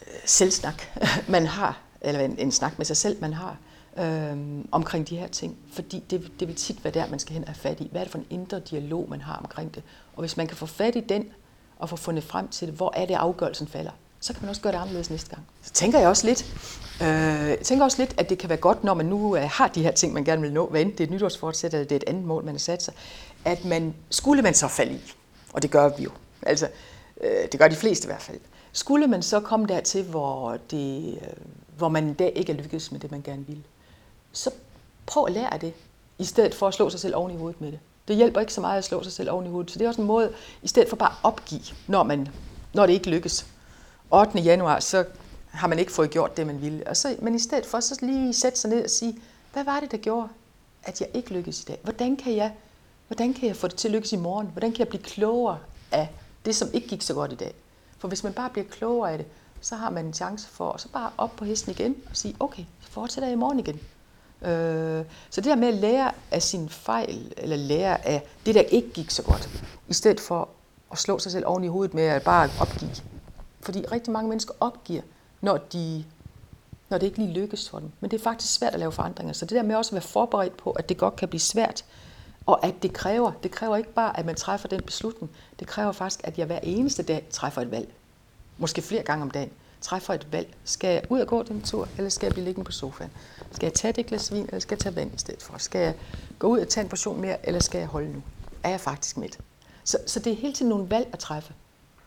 øh, 0.00 0.12
selvsnak, 0.24 0.82
man 1.28 1.46
har, 1.46 1.80
eller 2.00 2.20
en, 2.20 2.38
en 2.38 2.52
snak 2.52 2.78
med 2.78 2.86
sig 2.86 2.96
selv, 2.96 3.20
man 3.20 3.32
har 3.32 3.56
øhm, 3.98 4.68
omkring 4.72 5.08
de 5.08 5.16
her 5.16 5.28
ting. 5.28 5.56
Fordi 5.72 6.04
det, 6.10 6.32
det 6.40 6.48
vil 6.48 6.56
tit 6.56 6.84
være 6.84 6.94
der, 6.94 7.08
man 7.08 7.18
skal 7.18 7.32
hen 7.32 7.42
og 7.42 7.48
have 7.48 7.54
fat 7.54 7.80
i. 7.80 7.88
Hvad 7.90 8.00
er 8.00 8.04
det 8.04 8.12
for 8.12 8.18
en 8.18 8.26
indre 8.30 8.60
dialog, 8.60 9.06
man 9.08 9.20
har 9.20 9.36
omkring 9.36 9.74
det? 9.74 9.82
Og 10.14 10.20
hvis 10.20 10.36
man 10.36 10.46
kan 10.46 10.56
få 10.56 10.66
fat 10.66 10.96
i 10.96 11.00
den, 11.00 11.32
og 11.78 11.88
få 11.88 11.96
fundet 11.96 12.24
frem 12.24 12.48
til 12.48 12.68
det, 12.68 12.76
hvor 12.76 12.92
er 12.96 13.06
det, 13.06 13.14
afgørelsen 13.14 13.66
falder, 13.66 13.90
så 14.20 14.32
kan 14.32 14.42
man 14.42 14.48
også 14.48 14.62
gøre 14.62 14.72
det 14.72 14.78
anderledes 14.78 15.10
næste 15.10 15.30
gang. 15.30 15.46
Så 15.62 15.72
tænker 15.72 15.98
jeg 15.98 16.08
også 16.08 16.26
lidt, 16.26 16.46
øh, 17.02 17.48
jeg 17.48 17.58
tænker 17.62 17.84
også 17.84 18.02
lidt, 18.02 18.14
at 18.16 18.28
det 18.28 18.38
kan 18.38 18.48
være 18.48 18.58
godt, 18.58 18.84
når 18.84 18.94
man 18.94 19.06
nu 19.06 19.36
øh, 19.36 19.42
har 19.42 19.68
de 19.68 19.82
her 19.82 19.90
ting, 19.90 20.12
man 20.12 20.24
gerne 20.24 20.42
vil 20.42 20.52
nå, 20.52 20.66
hvad 20.66 20.80
enten 20.80 20.98
det 20.98 21.04
er 21.04 21.08
et 21.08 21.10
nytårsfortsæt, 21.10 21.74
eller 21.74 21.84
det 21.84 21.92
er 21.92 21.96
et 21.96 22.04
andet 22.06 22.24
mål, 22.24 22.44
man 22.44 22.54
har 22.54 22.58
sat 22.58 22.82
sig, 22.82 22.94
at 23.44 23.64
man, 23.64 23.94
skulle 24.10 24.42
man 24.42 24.54
så 24.54 24.68
falde 24.68 24.94
i, 24.94 25.12
og 25.52 25.62
det 25.62 25.70
gør 25.70 25.88
vi 25.96 26.02
jo, 26.02 26.10
altså 26.42 26.68
øh, 27.20 27.48
det 27.52 27.60
gør 27.60 27.68
de 27.68 27.76
fleste 27.76 28.06
i 28.06 28.08
hvert 28.08 28.22
fald, 28.22 28.40
skulle 28.72 29.06
man 29.06 29.22
så 29.22 29.40
komme 29.40 29.66
dertil, 29.66 30.04
hvor, 30.04 30.58
det, 30.70 31.14
øh, 31.14 31.28
hvor 31.76 31.88
man 31.88 32.10
i 32.10 32.14
dag 32.14 32.32
ikke 32.36 32.52
er 32.52 32.56
lykkedes 32.56 32.92
med 32.92 33.00
det, 33.00 33.10
man 33.10 33.22
gerne 33.22 33.46
vil, 33.46 33.62
så 34.32 34.50
prøv 35.06 35.26
at 35.26 35.32
lære 35.32 35.58
det, 35.60 35.72
i 36.18 36.24
stedet 36.24 36.54
for 36.54 36.68
at 36.68 36.74
slå 36.74 36.90
sig 36.90 37.00
selv 37.00 37.16
oven 37.16 37.32
i 37.32 37.36
hovedet 37.36 37.60
med 37.60 37.72
det. 37.72 37.78
Det 38.08 38.16
hjælper 38.16 38.40
ikke 38.40 38.52
så 38.52 38.60
meget 38.60 38.78
at 38.78 38.84
slå 38.84 39.02
sig 39.02 39.12
selv 39.12 39.30
oven 39.30 39.46
i 39.46 39.48
hovedet, 39.48 39.70
så 39.70 39.78
det 39.78 39.84
er 39.84 39.88
også 39.88 40.00
en 40.00 40.06
måde, 40.06 40.32
i 40.62 40.68
stedet 40.68 40.88
for 40.88 40.96
bare 40.96 41.10
at 41.10 41.16
opgive, 41.22 41.62
når, 41.86 42.02
man, 42.02 42.28
når 42.74 42.86
det 42.86 42.92
ikke 42.92 43.10
lykkes. 43.10 43.46
8. 44.10 44.38
januar, 44.38 44.80
så 44.80 45.04
har 45.50 45.68
man 45.68 45.78
ikke 45.78 45.92
fået 45.92 46.10
gjort 46.10 46.36
det, 46.36 46.46
man 46.46 46.60
ville. 46.62 46.86
Og 46.86 46.96
så, 46.96 47.16
men 47.22 47.34
i 47.34 47.38
stedet 47.38 47.66
for 47.66 47.80
så 47.80 47.98
lige 48.02 48.34
sætte 48.34 48.58
sig 48.58 48.70
ned 48.70 48.84
og 48.84 48.90
sige, 48.90 49.18
hvad 49.52 49.64
var 49.64 49.80
det, 49.80 49.90
der 49.90 49.96
gjorde, 49.96 50.28
at 50.82 51.00
jeg 51.00 51.08
ikke 51.14 51.32
lykkedes 51.32 51.62
i 51.62 51.64
dag? 51.64 51.78
Hvordan 51.82 52.16
kan 52.16 52.36
jeg, 52.36 52.52
hvordan 53.06 53.34
kan 53.34 53.48
jeg 53.48 53.56
få 53.56 53.68
det 53.68 53.76
til 53.76 53.88
at 53.88 53.92
lykkes 53.92 54.12
i 54.12 54.16
morgen? 54.16 54.46
Hvordan 54.46 54.72
kan 54.72 54.78
jeg 54.78 54.88
blive 54.88 55.02
klogere 55.02 55.58
af 55.92 56.08
det, 56.44 56.56
som 56.56 56.68
ikke 56.72 56.88
gik 56.88 57.02
så 57.02 57.14
godt 57.14 57.32
i 57.32 57.34
dag? 57.34 57.54
For 57.98 58.08
hvis 58.08 58.24
man 58.24 58.32
bare 58.32 58.50
bliver 58.50 58.66
klogere 58.66 59.12
af 59.12 59.18
det, 59.18 59.26
så 59.60 59.74
har 59.74 59.90
man 59.90 60.06
en 60.06 60.12
chance 60.12 60.48
for 60.48 60.72
at 60.72 60.80
så 60.80 60.88
bare 60.88 61.10
op 61.18 61.36
på 61.36 61.44
hesten 61.44 61.72
igen 61.72 61.96
og 62.10 62.16
sige, 62.16 62.36
okay, 62.40 62.62
så 62.80 62.90
fortsætter 62.90 63.28
jeg 63.28 63.34
i 63.34 63.38
morgen 63.38 63.58
igen. 63.58 63.80
Øh, 64.42 65.04
så 65.30 65.40
det 65.40 65.44
der 65.44 65.56
med 65.56 65.68
at 65.68 65.74
lære 65.74 66.12
af 66.30 66.42
sin 66.42 66.68
fejl, 66.68 67.32
eller 67.36 67.56
lære 67.56 68.06
af 68.06 68.26
det, 68.46 68.54
der 68.54 68.60
ikke 68.60 68.90
gik 68.90 69.10
så 69.10 69.22
godt, 69.22 69.48
i 69.88 69.92
stedet 69.92 70.20
for 70.20 70.48
at 70.92 70.98
slå 70.98 71.18
sig 71.18 71.32
selv 71.32 71.46
oven 71.46 71.64
i 71.64 71.68
hovedet 71.68 71.94
med 71.94 72.02
at 72.02 72.22
bare 72.22 72.50
opgive. 72.60 72.90
Fordi 73.70 73.84
rigtig 73.92 74.12
mange 74.12 74.28
mennesker 74.28 74.54
opgiver, 74.60 75.02
når, 75.40 75.56
de, 75.56 76.04
når 76.88 76.98
det 76.98 77.06
ikke 77.06 77.18
lige 77.18 77.32
lykkes 77.32 77.68
for 77.68 77.78
dem. 77.78 77.90
Men 78.00 78.10
det 78.10 78.18
er 78.18 78.22
faktisk 78.22 78.54
svært 78.54 78.74
at 78.74 78.80
lave 78.80 78.92
forandringer. 78.92 79.32
Så 79.32 79.46
det 79.46 79.56
der 79.56 79.62
med 79.62 79.76
også 79.76 79.88
at 79.88 79.92
være 79.92 80.02
forberedt 80.02 80.56
på, 80.56 80.70
at 80.70 80.88
det 80.88 80.98
godt 80.98 81.16
kan 81.16 81.28
blive 81.28 81.40
svært, 81.40 81.84
og 82.46 82.64
at 82.64 82.74
det 82.82 82.92
kræver, 82.92 83.32
det 83.42 83.50
kræver 83.50 83.76
ikke 83.76 83.92
bare, 83.92 84.18
at 84.18 84.26
man 84.26 84.34
træffer 84.34 84.68
den 84.68 84.82
beslutning. 84.82 85.30
Det 85.58 85.66
kræver 85.68 85.92
faktisk, 85.92 86.20
at 86.24 86.38
jeg 86.38 86.46
hver 86.46 86.58
eneste 86.62 87.02
dag 87.02 87.26
træffer 87.30 87.62
et 87.62 87.70
valg. 87.70 87.88
Måske 88.58 88.82
flere 88.82 89.02
gange 89.02 89.22
om 89.22 89.30
dagen 89.30 89.50
træffer 89.80 90.14
et 90.14 90.32
valg. 90.32 90.54
Skal 90.64 90.90
jeg 90.90 91.02
ud 91.08 91.20
og 91.20 91.26
gå 91.26 91.42
den 91.42 91.62
tur, 91.62 91.88
eller 91.96 92.10
skal 92.10 92.26
jeg 92.26 92.32
blive 92.32 92.44
liggende 92.44 92.66
på 92.66 92.72
sofaen? 92.72 93.10
Skal 93.52 93.66
jeg 93.66 93.74
tage 93.74 93.92
det 93.92 94.06
glas 94.06 94.32
vin, 94.32 94.44
eller 94.44 94.58
skal 94.58 94.74
jeg 94.74 94.80
tage 94.80 94.96
vand 94.96 95.14
i 95.14 95.18
stedet 95.18 95.42
for? 95.42 95.58
Skal 95.58 95.80
jeg 95.80 95.94
gå 96.38 96.46
ud 96.46 96.58
og 96.58 96.68
tage 96.68 96.84
en 96.84 96.88
portion 96.88 97.20
mere, 97.20 97.46
eller 97.46 97.60
skal 97.60 97.78
jeg 97.78 97.88
holde 97.88 98.12
nu? 98.12 98.22
Er 98.62 98.70
jeg 98.70 98.80
faktisk 98.80 99.16
midt? 99.16 99.38
Så, 99.84 99.98
så 100.06 100.20
det 100.20 100.32
er 100.32 100.36
hele 100.36 100.52
tiden 100.52 100.68
nogle 100.68 100.90
valg 100.90 101.08
at 101.12 101.18
træffe. 101.18 101.52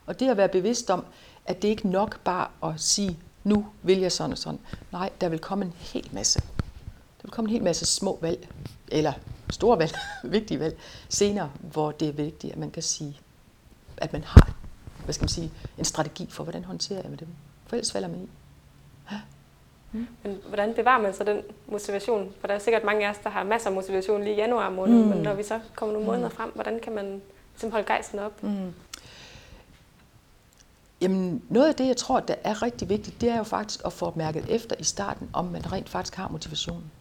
Og 0.05 0.19
det 0.19 0.29
at 0.29 0.37
være 0.37 0.49
bevidst 0.49 0.89
om, 0.89 1.05
at 1.45 1.61
det 1.61 1.67
ikke 1.67 1.87
nok 1.87 2.19
bare 2.23 2.47
at 2.63 2.81
sige, 2.81 3.19
nu 3.43 3.65
vil 3.81 3.99
jeg 3.99 4.11
sådan 4.11 4.31
og 4.31 4.37
sådan. 4.37 4.59
Nej, 4.91 5.09
der 5.21 5.29
vil 5.29 5.39
komme 5.39 5.65
en 5.65 5.73
hel 5.77 6.09
masse. 6.11 6.41
Der 7.17 7.23
vil 7.23 7.31
komme 7.31 7.49
en 7.49 7.53
hel 7.53 7.63
masse 7.63 7.85
små 7.85 8.17
valg, 8.21 8.47
eller 8.87 9.13
store 9.49 9.79
valg, 9.79 9.97
vigtige 10.23 10.59
valg, 10.59 10.77
senere, 11.09 11.51
hvor 11.61 11.91
det 11.91 12.07
er 12.07 12.13
vigtigt, 12.13 12.53
at 12.53 12.59
man 12.59 12.71
kan 12.71 12.83
sige, 12.83 13.19
at 13.97 14.13
man 14.13 14.23
har 14.23 14.53
hvad 15.03 15.13
skal 15.13 15.23
man 15.23 15.29
sige, 15.29 15.51
en 15.77 15.85
strategi 15.85 16.27
for, 16.29 16.43
hvordan 16.43 16.63
håndterer 16.63 17.01
jeg 17.01 17.09
med 17.09 17.17
dem. 17.17 17.27
For 17.67 17.75
ellers 17.75 17.91
falder 17.91 18.07
man 18.07 18.19
i. 18.19 18.29
Ja. 19.11 19.21
Mm. 19.91 20.07
Men 20.23 20.37
hvordan 20.47 20.73
bevarer 20.73 21.01
man 21.01 21.13
så 21.13 21.23
den 21.23 21.41
motivation? 21.67 22.31
For 22.39 22.47
der 22.47 22.53
er 22.53 22.59
sikkert 22.59 22.83
mange 22.83 23.05
af 23.07 23.09
os, 23.09 23.17
der 23.17 23.29
har 23.29 23.43
masser 23.43 23.69
af 23.69 23.73
motivation 23.75 24.23
lige 24.23 24.33
i 24.33 24.37
januar 24.37 24.69
måned, 24.69 25.03
mm. 25.03 25.09
men 25.09 25.17
når 25.17 25.33
vi 25.33 25.43
så 25.43 25.59
kommer 25.75 25.93
nogle 25.93 26.07
måneder 26.07 26.29
mm. 26.29 26.35
frem, 26.35 26.51
hvordan 26.53 26.79
kan 26.79 26.93
man 26.93 27.05
simpelthen 27.05 27.71
holde 27.71 27.87
gejsten 27.87 28.19
op? 28.19 28.43
Mm. 28.43 28.73
Jamen, 31.03 31.41
noget 31.49 31.67
af 31.67 31.75
det, 31.75 31.87
jeg 31.87 31.97
tror, 31.97 32.19
der 32.19 32.35
er 32.43 32.61
rigtig 32.61 32.89
vigtigt, 32.89 33.21
det 33.21 33.29
er 33.29 33.37
jo 33.37 33.43
faktisk 33.43 33.81
at 33.85 33.93
få 33.93 34.13
mærket 34.15 34.45
efter 34.49 34.75
i 34.79 34.83
starten, 34.83 35.29
om 35.33 35.45
man 35.45 35.71
rent 35.71 35.89
faktisk 35.89 36.15
har 36.15 36.27
motivationen. 36.27 36.91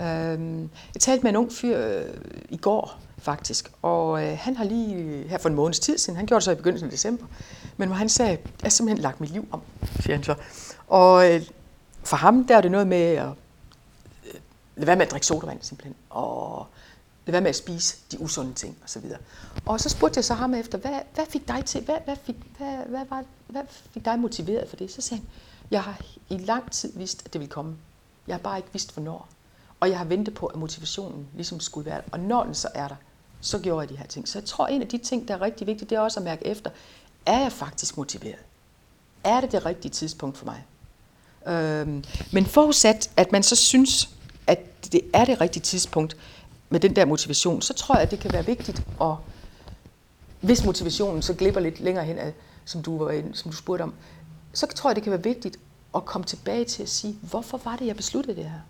Øhm, 0.00 0.60
jeg 0.94 1.00
talte 1.00 1.22
med 1.22 1.30
en 1.30 1.36
ung 1.36 1.52
fyr 1.52 1.78
øh, 1.78 2.14
i 2.48 2.56
går, 2.56 2.98
faktisk, 3.18 3.72
og 3.82 4.24
øh, 4.24 4.38
han 4.40 4.56
har 4.56 4.64
lige 4.64 5.28
her 5.28 5.38
for 5.38 5.48
en 5.48 5.54
måneds 5.54 5.78
tid 5.78 5.98
siden, 5.98 6.16
han 6.16 6.26
gjorde 6.26 6.38
det 6.38 6.44
så 6.44 6.52
i 6.52 6.54
begyndelsen 6.54 6.86
af 6.86 6.90
december, 6.90 7.26
men 7.76 7.88
hvor 7.88 7.96
han 7.96 8.08
sagde, 8.08 8.30
jeg 8.30 8.38
har 8.62 8.68
simpelthen 8.68 9.02
lagt 9.02 9.20
mit 9.20 9.30
liv 9.30 9.48
om, 9.50 9.62
siger 10.00 10.14
han 10.14 10.24
så. 10.24 10.34
Og 10.86 11.34
øh, 11.34 11.42
for 12.04 12.16
ham, 12.16 12.46
der 12.46 12.56
er 12.56 12.60
det 12.60 12.70
noget 12.70 12.86
med 12.86 13.02
at 13.02 13.28
øh, 14.26 14.40
lade 14.76 14.86
være 14.86 14.96
med 14.96 15.06
at 15.06 15.10
drikke 15.10 15.26
sodavand 15.26 15.58
simpelthen, 15.62 15.94
og 16.10 16.66
Lad 17.26 17.32
være 17.32 17.40
med 17.40 17.48
at 17.48 17.56
spise 17.56 17.96
de 18.12 18.20
usunde 18.20 18.54
ting 18.54 18.78
osv. 18.84 19.04
Og 19.66 19.80
så 19.80 19.88
spurgte 19.88 20.18
jeg 20.18 20.24
så 20.24 20.34
ham 20.34 20.54
efter, 20.54 20.78
hvad, 20.78 21.00
hvad 21.14 21.24
fik 21.28 21.48
dig 21.48 21.64
til, 21.64 21.84
hvad, 21.84 21.96
hvad, 22.04 22.16
fik, 22.24 22.36
hvad, 22.58 22.76
hvad, 22.88 23.04
var, 23.10 23.24
hvad 23.46 23.62
fik 23.92 24.04
dig 24.04 24.18
motiveret 24.18 24.68
for 24.68 24.76
det? 24.76 24.92
Så 24.92 25.00
sagde 25.00 25.20
han, 25.20 25.30
jeg 25.70 25.82
har 25.82 26.00
i 26.28 26.38
lang 26.38 26.72
tid 26.72 26.92
vidst, 26.98 27.22
at 27.24 27.32
det 27.32 27.40
ville 27.40 27.50
komme. 27.50 27.76
Jeg 28.26 28.34
har 28.34 28.40
bare 28.40 28.56
ikke 28.56 28.68
vidst, 28.72 28.94
hvornår. 28.94 29.28
Og 29.80 29.90
jeg 29.90 29.98
har 29.98 30.04
ventet 30.04 30.34
på, 30.34 30.46
at 30.46 30.56
motivationen 30.56 31.26
ligesom 31.34 31.60
skulle 31.60 31.86
være 31.86 31.96
der. 31.96 32.08
Og 32.12 32.20
når 32.20 32.44
den 32.44 32.54
så 32.54 32.68
er 32.74 32.88
der, 32.88 32.96
så 33.40 33.58
gjorde 33.58 33.80
jeg 33.80 33.88
de 33.88 33.96
her 33.96 34.06
ting. 34.06 34.28
Så 34.28 34.38
jeg 34.38 34.46
tror, 34.46 34.66
en 34.66 34.82
af 34.82 34.88
de 34.88 34.98
ting, 34.98 35.28
der 35.28 35.34
er 35.34 35.42
rigtig 35.42 35.66
vigtigt, 35.66 35.90
det 35.90 35.96
er 35.96 36.00
også 36.00 36.20
at 36.20 36.24
mærke 36.24 36.46
efter, 36.46 36.70
er 37.26 37.40
jeg 37.40 37.52
faktisk 37.52 37.96
motiveret? 37.96 38.38
Er 39.24 39.40
det 39.40 39.52
det 39.52 39.66
rigtige 39.66 39.92
tidspunkt 39.92 40.38
for 40.38 40.44
mig? 40.44 40.64
Øhm, 41.54 42.04
men 42.32 42.46
forudsat, 42.46 43.10
at 43.16 43.32
man 43.32 43.42
så 43.42 43.56
synes, 43.56 44.10
at 44.46 44.92
det 44.92 45.00
er 45.14 45.24
det 45.24 45.40
rigtige 45.40 45.62
tidspunkt 45.62 46.16
med 46.68 46.80
den 46.80 46.96
der 46.96 47.04
motivation, 47.04 47.62
så 47.62 47.74
tror 47.74 47.94
jeg, 47.94 48.02
at 48.02 48.10
det 48.10 48.18
kan 48.18 48.32
være 48.32 48.46
vigtigt 48.46 48.82
at, 49.00 49.14
hvis 50.40 50.64
motivationen 50.64 51.22
så 51.22 51.34
glipper 51.34 51.60
lidt 51.60 51.80
længere 51.80 52.04
hen, 52.04 52.18
som 52.64 52.82
du, 52.82 52.98
var, 52.98 53.22
som 53.32 53.50
du 53.50 53.56
spurgte 53.56 53.82
om, 53.82 53.94
så 54.52 54.66
tror 54.66 54.90
jeg, 54.90 54.96
det 54.96 55.02
kan 55.02 55.12
være 55.12 55.22
vigtigt 55.22 55.56
at 55.94 56.04
komme 56.04 56.24
tilbage 56.24 56.64
til 56.64 56.82
at 56.82 56.88
sige, 56.88 57.18
hvorfor 57.22 57.60
var 57.64 57.76
det, 57.76 57.86
jeg 57.86 57.96
besluttede 57.96 58.36
det 58.36 58.44
her? 58.44 58.60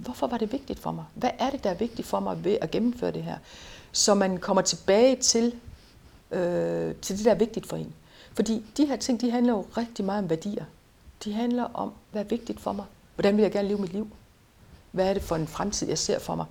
hvorfor 0.00 0.26
var 0.26 0.38
det 0.38 0.52
vigtigt 0.52 0.78
for 0.78 0.92
mig? 0.92 1.04
Hvad 1.14 1.30
er 1.38 1.50
det, 1.50 1.64
der 1.64 1.70
er 1.70 1.74
vigtigt 1.74 2.08
for 2.08 2.20
mig 2.20 2.44
ved 2.44 2.56
at 2.60 2.70
gennemføre 2.70 3.10
det 3.10 3.22
her? 3.22 3.36
Så 3.92 4.14
man 4.14 4.38
kommer 4.38 4.62
tilbage 4.62 5.16
til, 5.16 5.54
øh, 6.30 6.94
til 6.94 7.16
det, 7.16 7.24
der 7.24 7.30
er 7.30 7.34
vigtigt 7.38 7.66
for 7.66 7.76
en. 7.76 7.94
Fordi 8.32 8.64
de 8.76 8.86
her 8.86 8.96
ting, 8.96 9.20
de 9.20 9.30
handler 9.30 9.52
jo 9.52 9.66
rigtig 9.76 10.04
meget 10.04 10.22
om 10.22 10.30
værdier. 10.30 10.64
De 11.24 11.32
handler 11.32 11.64
om, 11.74 11.92
hvad 12.10 12.24
er 12.24 12.28
vigtigt 12.28 12.60
for 12.60 12.72
mig? 12.72 12.84
Hvordan 13.14 13.36
vil 13.36 13.42
jeg 13.42 13.52
gerne 13.52 13.68
leve 13.68 13.80
mit 13.80 13.92
liv? 13.92 14.10
Hvad 14.92 15.08
er 15.08 15.14
det 15.14 15.22
for 15.22 15.36
en 15.36 15.46
fremtid, 15.46 15.88
jeg 15.88 15.98
ser 15.98 16.18
for 16.18 16.34
mig? 16.34 16.46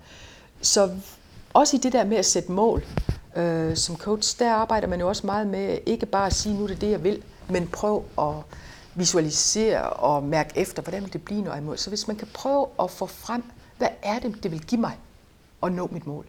Så 0.62 0.90
også 1.52 1.76
i 1.76 1.80
det 1.80 1.92
der 1.92 2.04
med 2.04 2.16
at 2.16 2.26
sætte 2.26 2.52
mål, 2.52 2.84
øh, 3.36 3.76
som 3.76 3.96
coach, 3.96 4.38
der 4.38 4.52
arbejder 4.52 4.88
man 4.88 5.00
jo 5.00 5.08
også 5.08 5.26
meget 5.26 5.46
med 5.46 5.78
ikke 5.86 6.06
bare 6.06 6.26
at 6.26 6.34
sige, 6.34 6.54
nu 6.54 6.62
er 6.62 6.68
det 6.68 6.80
det, 6.80 6.90
jeg 6.90 7.04
vil, 7.04 7.22
men 7.48 7.68
prøv 7.68 8.04
at 8.18 8.34
visualisere 8.94 9.90
og 9.90 10.22
mærke 10.22 10.58
efter, 10.58 10.82
hvordan 10.82 11.02
vil 11.02 11.12
det 11.12 11.24
blive, 11.24 11.42
når 11.42 11.54
jeg 11.54 11.62
mål. 11.62 11.78
Så 11.78 11.90
hvis 11.90 12.08
man 12.08 12.16
kan 12.16 12.28
prøve 12.34 12.66
at 12.82 12.90
få 12.90 13.06
frem, 13.06 13.44
hvad 13.78 13.88
er 14.02 14.18
det, 14.18 14.42
det 14.42 14.50
vil 14.50 14.60
give 14.60 14.80
mig 14.80 14.98
at 15.62 15.72
nå 15.72 15.88
mit 15.92 16.06
mål, 16.06 16.26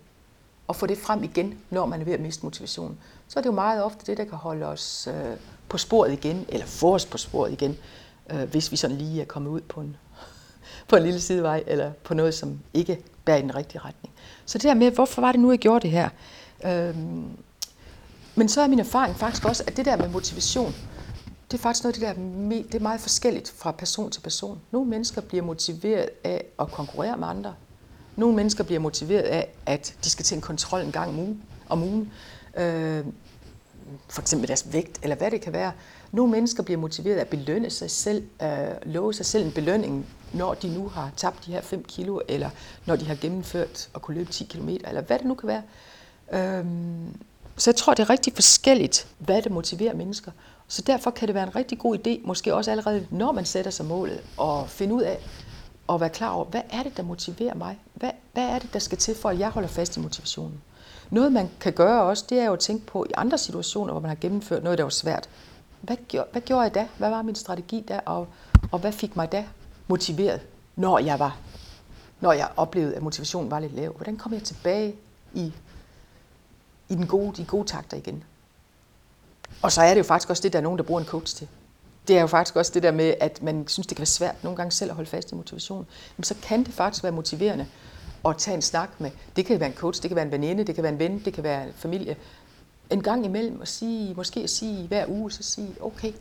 og 0.68 0.76
få 0.76 0.88
det 0.88 0.98
frem 0.98 1.24
igen, 1.24 1.60
når 1.70 1.86
man 1.86 2.02
er 2.02 2.06
ved 2.06 2.14
at 2.14 2.20
miste 2.20 2.44
motivationen, 2.44 2.98
så 3.28 3.40
er 3.40 3.42
det 3.42 3.48
jo 3.50 3.54
meget 3.54 3.84
ofte 3.84 4.06
det, 4.06 4.18
der 4.18 4.24
kan 4.24 4.38
holde 4.38 4.66
os 4.66 5.08
øh, 5.08 5.38
på 5.70 5.78
sporet 5.78 6.14
igen, 6.14 6.46
eller 6.50 6.66
få 6.66 6.96
os 6.96 7.06
på 7.06 7.18
sporet 7.18 7.52
igen, 7.52 7.78
øh, 8.32 8.44
hvis 8.44 8.72
vi 8.72 8.78
sådan 8.78 8.98
lige 8.98 9.22
er 9.22 9.26
kommet 9.26 9.50
ud 9.50 9.62
på 9.62 9.82
en, 9.82 9.96
på 10.88 10.96
en 10.96 11.04
lille 11.04 11.22
sidevej, 11.22 11.64
eller 11.68 11.92
på 12.04 12.14
noget, 12.14 12.34
som 12.34 12.60
ikke 12.74 13.00
bærer 13.26 13.38
i 13.38 13.42
den 13.42 13.56
rigtige 13.56 13.82
retning. 13.86 14.14
Så 14.46 14.58
det 14.58 14.64
der 14.64 14.74
med, 14.74 14.92
hvorfor 14.92 15.22
var 15.22 15.32
det 15.32 15.42
nu, 15.42 15.52
jeg 15.52 15.60
gjorde 15.60 15.82
det 15.82 15.92
her? 15.92 16.10
Øhm, 16.66 17.30
men 18.36 18.50
så 18.50 18.62
er 18.62 18.68
min 18.68 18.80
erfaring 18.80 19.16
faktisk 19.16 19.46
også, 19.46 19.64
at 19.68 19.78
det 19.78 19.86
der 19.86 19.98
med 19.98 20.10
motivation, 20.10 20.76
det 21.52 21.58
er 21.58 21.62
faktisk 21.62 21.84
noget 21.84 21.96
det 21.96 22.02
der, 22.02 22.14
det 22.64 22.76
er 22.76 22.80
meget 22.80 23.02
forskelligt 23.02 23.54
fra 23.58 23.72
person 23.72 24.12
til 24.12 24.22
person. 24.22 24.60
Nogle 24.72 24.90
mennesker 24.90 25.22
bliver 25.22 25.44
motiveret 25.44 26.10
af 26.24 26.46
at 26.60 26.72
konkurrere 26.72 27.18
med 27.18 27.28
andre. 27.28 27.54
Nogle 28.16 28.36
mennesker 28.36 28.64
bliver 28.64 28.80
motiveret 28.80 29.22
af, 29.22 29.50
at 29.66 29.96
de 30.04 30.10
skal 30.10 30.26
til 30.26 30.36
en 30.36 30.42
kontrol 30.42 30.82
en 30.82 30.92
gang 30.92 31.10
om 31.10 31.20
ugen. 31.20 31.44
Om 31.70 31.84
ugen. 31.84 32.12
Øh, 32.58 33.06
for 34.08 34.22
eksempel 34.22 34.48
deres 34.48 34.74
vægt, 34.74 35.00
eller 35.04 35.16
hvad 35.16 35.32
det 35.32 35.42
kan 35.42 35.54
være. 35.54 35.72
Nogle 36.12 36.32
mennesker 36.32 36.64
bliver 36.64 36.78
motiveret 36.78 37.16
af 37.16 37.22
at 37.22 37.28
belønne 37.28 37.70
sig 37.70 37.92
selv, 37.92 38.24
øh, 38.44 38.50
love 38.84 39.14
sig 39.14 39.26
selv 39.26 39.46
en 39.46 39.52
belønning, 39.52 40.06
når 40.34 40.54
de 40.54 40.74
nu 40.74 40.88
har 40.88 41.12
tabt 41.18 41.46
de 41.46 41.52
her 41.52 41.62
5 41.62 41.84
kilo, 41.84 42.20
eller 42.28 42.50
når 42.86 42.96
de 42.96 43.06
har 43.06 43.16
gennemført 43.16 43.90
at 43.96 44.02
kunne 44.02 44.18
løbe 44.18 44.32
10 44.32 44.44
km, 44.44 44.70
eller 44.70 45.02
hvad 45.02 45.20
det 45.20 45.28
nu 45.28 45.34
kan 45.34 45.48
være. 45.48 45.64
Øhm, 46.34 47.16
så 47.58 47.70
jeg 47.70 47.76
tror, 47.76 47.94
det 47.94 48.04
er 48.04 48.10
rigtig 48.10 48.34
forskelligt, 48.34 49.08
hvad 49.18 49.42
det 49.42 49.52
motiverer 49.52 49.96
mennesker. 49.96 50.32
Så 50.68 50.82
derfor 50.82 51.12
kan 51.12 51.28
det 51.28 51.36
være 51.36 51.44
en 51.44 51.56
rigtig 51.56 51.80
god 51.80 51.98
idé, 51.98 52.28
måske 52.28 52.56
også 52.56 52.72
allerede 52.72 53.08
når 53.10 53.32
man 53.32 53.46
sætter 53.46 53.72
sig 53.72 53.86
målet, 53.86 54.22
at 54.42 54.70
finde 54.70 54.94
ud 54.94 55.02
af 55.02 55.20
og 55.88 56.02
være 56.02 56.10
klar 56.10 56.30
over, 56.30 56.46
hvad 56.46 56.62
er 56.70 56.84
det, 56.84 56.98
der 56.98 57.04
motiverer 57.04 57.56
mig? 57.56 57.80
Hvad, 57.94 58.12
hvad 58.34 58.44
er 58.44 58.60
det, 58.60 58.74
der 58.74 58.80
skal 58.80 58.98
til 58.98 59.16
for, 59.16 59.30
at 59.30 59.40
jeg 59.40 59.50
holder 59.50 59.70
fast 59.70 59.98
i 59.98 60.00
motivationen? 60.00 60.62
Noget, 61.10 61.32
man 61.32 61.50
kan 61.60 61.74
gøre 61.74 62.04
også, 62.04 62.26
det 62.30 62.40
er 62.40 62.46
jo 62.46 62.54
at 62.54 62.60
tænke 62.60 62.86
på 62.86 63.06
i 63.10 63.12
andre 63.18 63.38
situationer, 63.38 63.94
hvor 63.94 64.02
man 64.02 64.10
har 64.10 64.16
gennemført 64.16 64.64
noget, 64.64 64.78
der 64.78 64.84
var 64.84 64.90
svært. 64.90 65.30
Hvad 65.82 65.98
gjorde, 66.08 66.28
hvad 66.32 66.42
gjorde 66.42 66.62
jeg 66.62 66.76
da? 66.76 66.88
Hvad 66.98 67.10
var 67.10 67.22
min 67.22 67.36
strategi 67.36 67.84
der? 67.88 68.00
Og, 68.00 68.28
og 68.72 68.80
hvad 68.80 68.92
fik 68.92 69.16
mig 69.16 69.32
da 69.32 69.46
motiveret, 69.88 70.42
når 70.76 71.00
jeg 71.00 71.20
var, 71.20 71.38
når 72.22 72.32
jeg 72.32 72.50
oplevede, 72.58 72.96
at 72.96 73.02
motivationen 73.02 73.52
var 73.52 73.60
lidt 73.60 73.76
lav? 73.76 73.94
Hvordan 73.94 74.18
kom 74.18 74.34
jeg 74.34 74.44
tilbage 74.44 74.96
i, 75.34 75.54
i 76.90 76.96
den 76.96 77.08
gode, 77.08 77.36
de 77.38 77.46
gode 77.46 77.68
takter 77.68 77.98
igen? 77.98 78.24
Og 79.62 79.72
så 79.72 79.82
er 79.82 79.90
det 79.90 79.98
jo 79.98 80.04
faktisk 80.04 80.30
også 80.30 80.44
det, 80.44 80.54
der 80.54 80.60
er 80.60 80.64
nogen, 80.64 80.78
der 80.78 80.84
bruger 80.84 81.02
en 81.02 81.08
coach 81.08 81.36
til. 81.36 81.48
Det 82.08 82.18
er 82.18 82.22
jo 82.22 82.28
faktisk 82.28 82.56
også 82.56 82.72
det 82.74 82.84
der 82.84 82.92
med, 82.92 83.14
at 83.20 83.44
man 83.44 83.68
synes, 83.68 83.88
det 83.88 83.98
kan 83.98 84.02
være 84.02 84.06
svært 84.06 84.44
nogle 84.44 84.58
gange 84.58 84.72
selv 84.72 84.92
at 84.92 84.96
holde 84.96 85.10
fast 85.10 85.32
i 85.32 85.36
motivation. 85.36 85.88
Men 86.18 86.24
så 86.24 86.36
kan 86.44 86.64
det 86.64 86.74
faktisk 86.74 87.04
være 87.04 87.12
motiverende 87.12 87.68
at 88.26 88.38
tage 88.38 88.56
en 88.56 88.62
snak 88.62 88.90
med. 89.00 89.12
Det 89.36 89.46
kan 89.46 89.60
være 89.60 89.70
en 89.70 89.76
coach, 89.76 90.02
det 90.02 90.10
kan 90.10 90.16
være 90.16 90.26
en 90.26 90.32
veninde, 90.32 90.64
det 90.64 90.76
kan 90.76 90.84
være 90.84 90.94
en 90.94 91.00
ven, 91.00 91.26
det 91.26 91.34
kan 91.34 91.44
være 91.44 91.68
en 91.68 91.74
familie. 91.76 92.16
En 92.90 93.04
gang 93.04 93.26
imellem 93.26 93.62
at 93.62 93.68
sige, 93.68 94.14
måske 94.14 94.40
at 94.40 94.50
sige 94.50 94.88
hver 94.88 95.06
uge, 95.08 95.32
så 95.32 95.44
sige, 95.44 95.76
okay, 95.82 96.14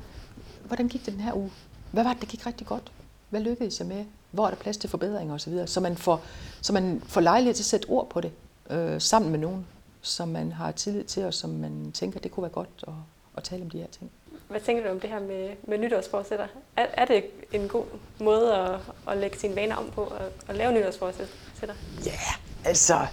hvordan 0.65 0.89
gik 0.89 1.07
det 1.07 1.13
den 1.13 1.21
her 1.21 1.35
uge? 1.35 1.51
Hvad 1.91 2.05
var 2.05 2.13
det, 2.13 2.23
der 2.23 2.27
gik 2.29 2.47
rigtig 2.47 2.67
godt? 2.67 2.93
Hvad 3.31 3.41
lykkedes 3.41 3.79
jeg 3.79 3.89
med? 3.89 4.05
Hvor 4.31 4.47
er 4.47 4.51
der 4.51 4.57
plads 4.57 4.77
til 4.77 4.91
forbedringer 4.91 5.35
osv.? 5.35 5.67
Så 5.67 5.81
man 5.81 5.97
får, 5.97 6.23
så 6.61 6.73
man 6.73 7.03
får 7.07 7.21
lejlighed 7.21 7.55
til 7.55 7.63
at 7.63 7.67
sætte 7.67 7.87
ord 7.89 8.11
på 8.11 8.21
det 8.21 8.33
øh, 8.71 9.01
sammen 9.01 9.31
med 9.31 9.39
nogen, 9.39 9.67
som 10.01 10.29
man 10.29 10.53
har 10.53 10.73
tillid 10.73 11.05
til, 11.05 11.25
og 11.25 11.35
som 11.35 11.51
man 11.51 11.93
tænker, 11.93 12.21
det 12.21 12.31
kunne 12.31 12.43
være 12.43 12.53
godt 12.53 12.69
at, 12.87 12.93
at 13.37 13.43
tale 13.43 13.63
om 13.63 13.71
de 13.71 13.79
her 13.79 13.87
ting. 13.87 14.11
Hvad 14.49 14.61
tænker 14.61 14.83
du 14.83 14.91
om 14.91 15.01
det 15.01 15.11
her 15.11 15.21
med, 15.21 15.51
med 15.63 15.79
nytårsforsætter? 15.79 16.47
Er, 16.77 16.87
er 16.93 17.05
det 17.05 17.25
en 17.53 17.69
god 17.69 17.85
måde 18.21 18.55
at, 18.55 18.81
at 19.09 19.19
lægge 19.19 19.39
sine 19.39 19.57
vaner 19.57 19.77
om 19.77 19.91
på, 19.95 20.05
at, 20.05 20.33
at 20.49 20.57
lave 20.57 20.73
nytårsforsætter? 20.73 21.75
Ja, 22.05 22.11
yeah, 22.11 22.65
altså... 22.65 23.07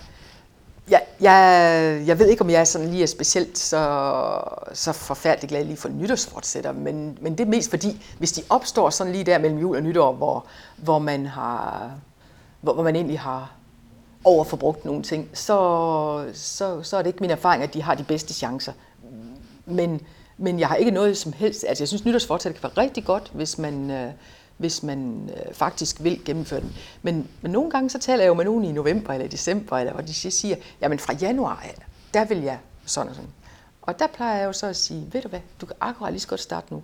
Jeg, 0.90 1.02
jeg, 1.22 2.04
jeg 2.08 2.20
ved 2.20 2.28
ikke, 2.28 2.42
om 2.42 2.50
jeg 2.50 2.60
er 2.60 2.64
sådan 2.64 2.88
lige 2.90 3.04
er 3.04 3.08
specielt 3.08 3.58
så, 3.58 4.42
så 4.74 4.94
forfærdelig 4.94 5.50
glad 5.50 5.66
lige 5.66 5.78
for 5.78 5.90
nytårsfortsætter, 5.90 6.72
men, 6.72 7.18
men 7.22 7.38
det 7.38 7.44
er 7.44 7.50
mest 7.50 7.70
fordi, 7.70 8.06
hvis 8.18 8.32
de 8.32 8.42
opstår 8.50 8.90
sådan 8.90 9.14
lige 9.14 9.24
der 9.24 9.38
mellem 9.38 9.60
jul 9.60 9.76
og 9.76 9.84
nytår, 9.84 10.14
hvor, 10.14 10.46
hvor, 10.78 11.00
man, 11.00 11.26
har, 11.26 11.92
hvor, 12.62 12.74
hvor 12.74 12.84
man 12.84 12.96
egentlig 12.96 13.20
har 13.20 13.52
overforbrugt 14.24 14.86
nogle 14.86 15.04
ting, 15.04 15.30
så, 15.34 16.26
så, 16.34 16.84
så 16.84 16.98
er 16.98 17.02
det 17.02 17.08
ikke 17.10 17.22
min 17.22 17.30
erfaring, 17.30 17.64
at 17.64 17.74
de 17.74 17.82
har 17.82 17.96
de 17.96 18.04
bedste 18.04 18.34
chancer. 18.34 18.74
Men, 19.66 20.02
men 20.38 20.60
jeg 20.60 20.68
har 20.68 20.76
ikke 20.76 20.92
noget 20.92 21.18
som 21.18 21.34
helst. 21.34 21.66
Altså, 21.68 21.82
jeg 21.82 21.88
synes, 21.88 22.06
nytårsfortsæt 22.06 22.54
kan 22.54 22.64
være 22.64 22.86
rigtig 22.86 23.06
godt, 23.06 23.32
hvis 23.34 23.58
man, 23.58 23.92
øh, 23.92 24.12
hvis 24.58 24.84
man 24.84 25.30
øh, 25.30 25.54
faktisk 25.54 26.04
vil 26.04 26.26
gennemføre 26.26 26.60
den. 26.60 26.76
Men, 27.02 27.28
men 27.42 27.52
nogle 27.52 27.72
gange 27.72 27.90
så 27.90 28.00
taler 28.00 28.24
jeg 28.24 28.30
jo 28.30 28.34
med 28.34 28.46
nogen 28.46 28.66
i 28.66 28.72
november 28.72 29.14
eller 29.14 29.28
december, 29.28 29.78
eller 29.78 29.94
hvor 29.94 30.02
de 30.02 30.14
siger, 30.14 30.56
jamen 30.82 31.00
fra 31.00 31.14
januar 31.14 31.62
af, 31.64 31.76
der 32.14 32.26
vil 32.26 32.42
jeg 32.42 32.60
sådan 32.86 33.10
og 33.10 33.16
sådan. 33.16 33.30
Og 33.82 34.00
der 34.00 34.08
plejer 34.08 34.38
jeg 34.38 34.46
jo 34.46 34.54
så 34.54 34.68
at 34.68 34.76
sige, 34.76 35.08
ved 35.12 35.22
du 35.22 35.28
hvad, 35.28 35.40
du 35.62 35.66
kan 35.66 35.76
akkurat 35.80 36.14
lige 36.14 36.22
så 36.22 36.28
godt 36.28 36.40
starte 36.40 36.74
nu. 36.74 36.84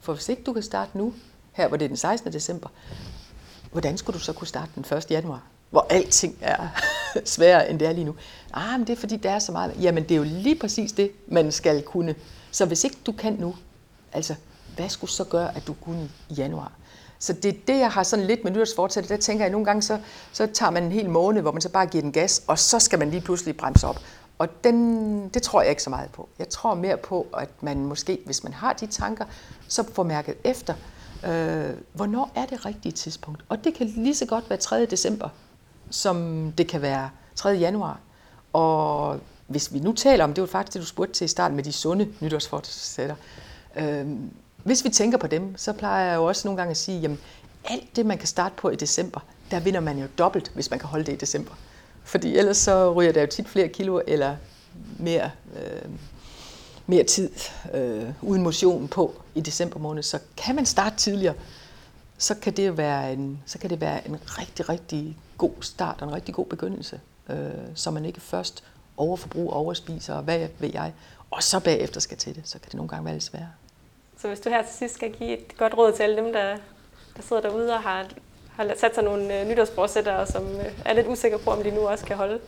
For 0.00 0.12
hvis 0.12 0.28
ikke 0.28 0.42
du 0.42 0.52
kan 0.52 0.62
starte 0.62 0.98
nu, 0.98 1.14
her 1.52 1.68
hvor 1.68 1.76
det 1.76 1.84
er 1.84 1.88
den 1.88 1.96
16. 1.96 2.32
december, 2.32 2.68
hvordan 3.72 3.98
skulle 3.98 4.18
du 4.18 4.24
så 4.24 4.32
kunne 4.32 4.48
starte 4.48 4.70
den 4.74 4.96
1. 4.98 5.10
januar? 5.10 5.42
Hvor 5.70 5.86
alting 5.90 6.38
er 6.40 6.68
sværere, 7.24 7.70
end 7.70 7.78
det 7.78 7.88
er 7.88 7.92
lige 7.92 8.04
nu. 8.04 8.14
Ah, 8.52 8.78
men 8.78 8.86
det 8.86 8.92
er 8.92 8.96
fordi, 8.96 9.16
der 9.16 9.30
er 9.30 9.38
så 9.38 9.52
meget. 9.52 9.74
Jamen, 9.80 10.02
det 10.02 10.10
er 10.10 10.16
jo 10.16 10.22
lige 10.22 10.58
præcis 10.58 10.92
det, 10.92 11.10
man 11.28 11.52
skal 11.52 11.82
kunne. 11.82 12.14
Så 12.50 12.66
hvis 12.66 12.84
ikke 12.84 12.96
du 13.06 13.12
kan 13.12 13.32
nu, 13.32 13.54
altså, 14.12 14.34
hvad 14.76 14.88
skulle 14.88 15.10
så 15.10 15.24
gøre, 15.24 15.56
at 15.56 15.66
du 15.66 15.74
kunne 15.74 16.10
i 16.28 16.34
januar? 16.34 16.72
Så 17.20 17.32
det 17.32 17.48
er 17.48 17.58
det, 17.66 17.78
jeg 17.78 17.90
har 17.90 18.02
sådan 18.02 18.26
lidt 18.26 18.44
med 18.44 18.52
nytårsfortsæt. 18.52 19.08
Der 19.08 19.16
tænker 19.16 19.44
jeg, 19.44 19.46
at 19.46 19.52
nogle 19.52 19.64
gange, 19.64 19.82
så, 19.82 19.98
så 20.32 20.46
tager 20.46 20.70
man 20.70 20.84
en 20.84 20.92
hel 20.92 21.10
måned, 21.10 21.42
hvor 21.42 21.52
man 21.52 21.60
så 21.60 21.68
bare 21.68 21.86
giver 21.86 22.02
den 22.02 22.12
gas, 22.12 22.42
og 22.46 22.58
så 22.58 22.78
skal 22.78 22.98
man 22.98 23.10
lige 23.10 23.20
pludselig 23.20 23.56
bremse 23.56 23.86
op. 23.86 23.96
Og 24.38 24.64
den, 24.64 25.28
det 25.28 25.42
tror 25.42 25.60
jeg 25.62 25.70
ikke 25.70 25.82
så 25.82 25.90
meget 25.90 26.10
på. 26.10 26.28
Jeg 26.38 26.48
tror 26.48 26.74
mere 26.74 26.96
på, 26.96 27.26
at 27.38 27.48
man 27.60 27.84
måske, 27.84 28.20
hvis 28.24 28.44
man 28.44 28.52
har 28.52 28.72
de 28.72 28.86
tanker, 28.86 29.24
så 29.68 29.84
får 29.92 30.02
mærket 30.02 30.34
efter, 30.44 30.74
øh, 31.26 31.70
hvornår 31.92 32.30
er 32.34 32.46
det 32.46 32.66
rigtige 32.66 32.92
tidspunkt. 32.92 33.44
Og 33.48 33.64
det 33.64 33.74
kan 33.74 33.86
lige 33.86 34.14
så 34.14 34.26
godt 34.26 34.50
være 34.50 34.58
3. 34.58 34.86
december, 34.86 35.28
som 35.90 36.46
det 36.58 36.68
kan 36.68 36.82
være 36.82 37.10
3. 37.34 37.48
januar. 37.48 38.00
Og 38.52 39.20
hvis 39.46 39.72
vi 39.72 39.78
nu 39.78 39.92
taler 39.92 40.24
om, 40.24 40.34
det 40.34 40.42
var 40.42 40.48
faktisk 40.48 40.74
det, 40.74 40.80
du 40.82 40.86
spurgte 40.86 41.14
til 41.14 41.24
i 41.24 41.28
starten 41.28 41.56
med 41.56 41.64
de 41.64 41.72
sunde 41.72 42.08
nytårsfortsætter. 42.20 43.14
Øh, 43.76 44.06
hvis 44.64 44.84
vi 44.84 44.88
tænker 44.88 45.18
på 45.18 45.26
dem, 45.26 45.56
så 45.56 45.72
plejer 45.72 46.06
jeg 46.06 46.16
jo 46.16 46.24
også 46.24 46.48
nogle 46.48 46.56
gange 46.56 46.70
at 46.70 46.76
sige, 46.76 47.00
jamen 47.00 47.18
alt 47.64 47.96
det, 47.96 48.06
man 48.06 48.18
kan 48.18 48.26
starte 48.26 48.54
på 48.56 48.70
i 48.70 48.76
december, 48.76 49.20
der 49.50 49.60
vinder 49.60 49.80
man 49.80 49.98
jo 49.98 50.06
dobbelt, 50.18 50.50
hvis 50.54 50.70
man 50.70 50.78
kan 50.78 50.88
holde 50.88 51.04
det 51.04 51.12
i 51.12 51.16
december. 51.16 51.52
Fordi 52.04 52.36
ellers 52.36 52.56
så 52.56 52.92
ryger 52.92 53.12
der 53.12 53.20
jo 53.20 53.26
tit 53.26 53.48
flere 53.48 53.68
kilo 53.68 54.00
eller 54.06 54.36
mere, 54.98 55.30
øh, 55.56 55.90
mere 56.86 57.04
tid 57.04 57.30
øh, 57.74 58.12
uden 58.22 58.42
motion 58.42 58.88
på 58.88 59.22
i 59.34 59.40
december 59.40 59.78
måned. 59.78 60.02
Så 60.02 60.18
kan 60.36 60.54
man 60.54 60.66
starte 60.66 60.96
tidligere, 60.96 61.34
så 62.18 62.34
kan 62.34 62.52
det 62.52 62.76
være 62.76 63.12
en, 63.12 63.42
så 63.46 63.58
kan 63.58 63.70
det 63.70 63.80
være 63.80 64.08
en 64.08 64.16
rigtig, 64.24 64.68
rigtig 64.68 65.16
god 65.38 65.52
start 65.60 65.96
og 66.00 66.08
en 66.08 66.14
rigtig 66.14 66.34
god 66.34 66.46
begyndelse, 66.46 67.00
øh, 67.28 67.36
så 67.74 67.90
man 67.90 68.04
ikke 68.04 68.20
først 68.20 68.64
overforbruger, 68.96 69.52
overspiser 69.52 70.14
og 70.14 70.22
hvad 70.22 70.48
ved 70.58 70.70
jeg, 70.72 70.92
og 71.30 71.42
så 71.42 71.60
bagefter 71.60 72.00
skal 72.00 72.16
til 72.16 72.34
det, 72.34 72.42
så 72.48 72.58
kan 72.58 72.66
det 72.66 72.74
nogle 72.74 72.88
gange 72.88 73.04
være 73.04 73.14
lidt 73.14 73.24
sværere. 73.24 73.50
Så 74.20 74.28
hvis 74.28 74.40
du 74.40 74.48
her 74.48 74.62
til 74.62 74.74
sidst 74.74 74.94
skal 74.94 75.12
give 75.12 75.38
et 75.38 75.56
godt 75.58 75.78
råd 75.78 75.92
til 75.92 76.02
alle 76.02 76.16
dem, 76.16 76.32
der, 76.32 76.56
der 77.16 77.22
sidder 77.22 77.42
derude 77.42 77.74
og 77.74 77.80
har, 77.82 78.06
har 78.52 78.72
sat 78.76 78.94
sig 78.94 79.04
nogle 79.04 79.40
øh, 79.40 79.48
nytårsforsættere, 79.48 80.26
som 80.26 80.42
øh, 80.42 80.72
er 80.84 80.92
lidt 80.92 81.06
usikre 81.06 81.38
på, 81.38 81.50
om 81.50 81.62
de 81.62 81.70
nu 81.70 81.80
også 81.88 82.04
kan 82.04 82.16
holde 82.16 82.40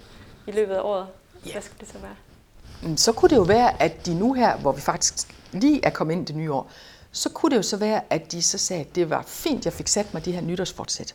i 0.46 0.50
løbet 0.50 0.74
af 0.74 0.80
året, 0.80 1.06
ja. 1.46 1.52
hvad 1.52 1.62
skal 1.62 1.76
det 1.80 1.88
så 1.88 1.98
være? 1.98 2.96
Så 2.96 3.12
kunne 3.12 3.28
det 3.28 3.36
jo 3.36 3.42
være, 3.42 3.82
at 3.82 4.06
de 4.06 4.14
nu 4.14 4.32
her, 4.32 4.56
hvor 4.56 4.72
vi 4.72 4.80
faktisk 4.80 5.14
lige 5.52 5.84
er 5.84 5.90
kommet 5.90 6.14
ind 6.14 6.22
i 6.22 6.32
det 6.32 6.36
nye 6.36 6.52
år, 6.52 6.70
så 7.12 7.28
kunne 7.28 7.50
det 7.50 7.56
jo 7.56 7.62
så 7.62 7.76
være, 7.76 8.00
at 8.10 8.32
de 8.32 8.42
så 8.42 8.58
sagde, 8.58 8.80
at 8.80 8.94
det 8.94 9.10
var 9.10 9.22
fint, 9.26 9.64
jeg 9.64 9.72
fik 9.72 9.88
sat 9.88 10.14
mig 10.14 10.24
de 10.24 10.32
her 10.32 10.40
nytårsfortsæt. 10.40 11.14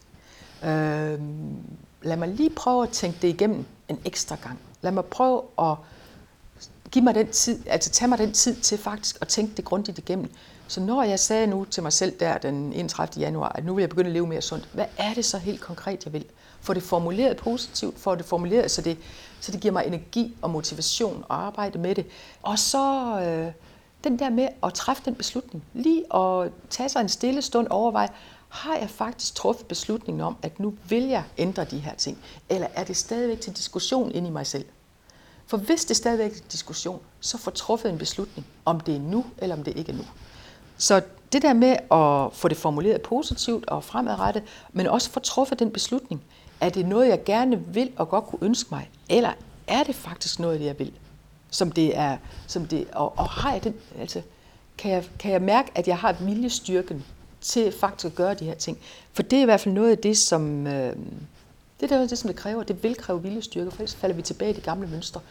Øh, 0.63 1.20
lad 2.02 2.17
mig 2.17 2.28
lige 2.28 2.50
prøve 2.50 2.84
at 2.84 2.89
tænke 2.89 3.17
det 3.22 3.28
igennem 3.28 3.65
en 3.88 4.00
ekstra 4.06 4.36
gang. 4.43 4.60
Lad 4.82 4.91
mig 4.91 5.06
prøve 5.06 5.41
at 5.60 5.76
giv 6.91 7.04
mig 7.04 7.15
den 7.15 7.28
tid, 7.28 7.60
altså 7.67 7.89
tag 7.89 8.10
mig 8.10 8.17
den 8.17 8.34
tid 8.34 8.56
til 8.56 8.78
faktisk 8.78 9.17
at 9.21 9.28
tænke 9.28 9.54
det 9.58 9.65
grundigt 9.65 9.97
igennem. 9.97 10.32
Så 10.67 10.82
når 10.82 11.04
jeg 11.04 11.19
sagde 11.19 11.47
nu 11.47 11.65
til 11.65 11.84
mig 11.84 11.93
selv 11.93 12.19
der 12.19 12.38
den 12.38 12.73
31. 12.73 13.21
januar, 13.21 13.50
at 13.50 13.65
nu 13.65 13.73
vil 13.73 13.82
jeg 13.82 13.89
begynde 13.89 14.08
at 14.08 14.13
leve 14.13 14.28
mere 14.28 14.41
sundt, 14.41 14.69
hvad 14.73 14.86
er 14.97 15.13
det 15.13 15.26
så 15.26 15.38
helt 15.38 15.62
konkret, 15.62 16.06
jeg 16.06 16.13
vil? 16.13 16.26
få 16.62 16.73
det 16.73 16.84
formuleret 16.84 17.38
positivt, 17.38 18.00
få 18.00 18.15
det 18.15 18.26
formuleret, 18.26 18.71
så 18.71 18.82
det, 18.82 18.97
så 19.39 19.52
det 19.52 19.62
giver 19.62 19.71
mig 19.71 19.84
energi 19.88 20.38
og 20.41 20.50
motivation 20.50 21.17
at 21.17 21.36
arbejde 21.36 21.80
med 21.80 21.95
det. 21.95 22.06
Og 22.43 22.60
så 22.60 23.19
øh, 23.21 23.52
den 24.04 24.19
der 24.19 24.30
med 24.30 24.47
at 24.63 24.73
træffe 24.73 25.04
den 25.06 25.15
beslutning, 25.15 25.63
lige 25.73 26.15
at 26.15 26.52
tage 26.69 26.89
sig 26.89 27.02
en 27.02 27.10
stille 27.10 27.41
stund 27.41 27.67
overveje, 27.69 28.10
har 28.50 28.76
jeg 28.76 28.89
faktisk 28.89 29.36
truffet 29.36 29.67
beslutningen 29.67 30.21
om, 30.21 30.38
at 30.41 30.60
nu 30.60 30.73
vil 30.89 31.04
jeg 31.04 31.23
ændre 31.38 31.65
de 31.65 31.80
her 31.80 31.95
ting? 31.95 32.17
Eller 32.50 32.67
er 32.73 32.84
det 32.84 32.97
stadigvæk 32.97 33.41
til 33.41 33.58
diskussion 33.58 34.12
inde 34.12 34.28
i 34.28 34.32
mig 34.32 34.47
selv? 34.47 34.65
For 35.48 35.58
hvis 35.58 35.86
det 35.86 35.96
stadigvæk 35.96 36.32
er 36.32 36.36
en 36.36 36.42
diskussion, 36.52 37.00
så 37.20 37.38
får 37.38 37.52
truffet 37.52 37.92
en 37.92 37.98
beslutning, 37.98 38.48
om 38.66 38.80
det 38.80 38.96
er 38.96 39.00
nu 39.00 39.26
eller 39.38 39.56
om 39.56 39.64
det 39.64 39.78
ikke 39.78 39.92
er 39.92 39.96
nu. 39.96 40.04
Så 40.78 41.02
det 41.34 41.42
der 41.42 41.54
med 41.54 41.78
at 41.92 42.38
få 42.38 42.48
det 42.48 42.58
formuleret 42.58 43.02
positivt 43.02 43.68
og 43.68 43.84
fremadrettet, 43.84 44.44
men 44.74 44.88
også 44.88 45.10
få 45.10 45.20
truffet 45.20 45.60
den 45.60 45.72
beslutning, 45.72 46.22
er 46.62 46.70
det 46.70 46.86
noget, 46.86 47.08
jeg 47.08 47.24
gerne 47.24 47.64
vil 47.66 47.92
og 47.96 48.10
godt 48.10 48.26
kunne 48.26 48.40
ønske 48.42 48.68
mig, 48.72 48.90
eller 49.10 49.32
er 49.68 49.84
det 49.84 49.96
faktisk 49.96 50.40
noget, 50.40 50.62
jeg 50.62 50.80
vil? 50.80 50.92
Som 51.52 51.72
det 51.72 51.98
er, 51.98 52.18
som 52.48 52.66
det, 52.66 52.88
og, 52.94 53.14
og 53.18 53.30
har 53.30 53.54
jeg 53.54 53.64
den, 53.64 53.74
altså, 54.00 54.22
kan 54.78 54.92
jeg, 54.92 55.06
kan 55.20 55.32
jeg 55.32 55.42
mærke, 55.42 55.72
at 55.76 55.88
jeg 55.88 55.98
har 55.98 56.14
viljestyrken 56.14 57.06
til 57.42 57.74
faktisk 57.80 58.06
at 58.06 58.16
gøre 58.16 58.34
de 58.34 58.46
her 58.46 58.56
ting? 58.56 58.78
For 59.14 59.24
det 59.24 59.38
er 59.38 59.42
i 59.42 59.46
hvert 59.46 59.62
fald 59.62 59.76
noget 59.76 59.92
af 59.92 59.98
det, 59.98 60.18
som, 60.18 60.68
øh, 60.68 60.96
det 61.80 61.92
er 61.92 62.08
det, 62.08 62.18
som 62.18 62.28
det 62.28 62.38
kræver. 62.38 62.63
Det 62.63 62.84
vil 62.84 62.96
kræve 62.96 63.24
viljestyrke, 63.24 63.72
for 63.72 63.80
ellers 63.80 63.96
falder 63.96 64.16
vi 64.16 64.22
tilbage 64.22 64.52
i 64.52 64.56
de 64.56 64.62
gamle 64.62 64.88
mønstre. 64.88 65.22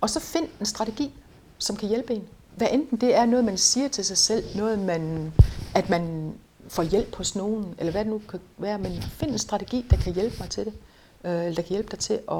Og 0.00 0.10
så 0.10 0.20
find 0.20 0.48
en 0.60 0.66
strategi, 0.66 1.12
som 1.58 1.76
kan 1.76 1.88
hjælpe 1.88 2.14
en. 2.14 2.22
Hvad 2.56 2.68
enten 2.70 3.00
det 3.00 3.14
er 3.14 3.26
noget, 3.26 3.44
man 3.44 3.58
siger 3.58 3.88
til 3.88 4.04
sig 4.04 4.18
selv, 4.18 4.44
noget 4.56 4.78
man, 4.78 5.32
at 5.74 5.90
man 5.90 6.32
får 6.68 6.82
hjælp 6.82 7.16
hos 7.16 7.36
nogen, 7.36 7.74
eller 7.78 7.92
hvad 7.92 8.04
det 8.04 8.12
nu 8.12 8.22
kan 8.28 8.40
være, 8.58 8.78
men 8.78 9.02
find 9.02 9.30
en 9.30 9.38
strategi, 9.38 9.86
der 9.90 9.96
kan 9.96 10.14
hjælpe 10.14 10.36
mig 10.40 10.50
til 10.50 10.64
det, 10.64 10.72
øh, 11.24 11.44
eller 11.44 11.54
der 11.54 11.62
kan 11.62 11.70
hjælpe 11.70 11.90
dig 11.90 11.98
til 11.98 12.20
at, 12.30 12.38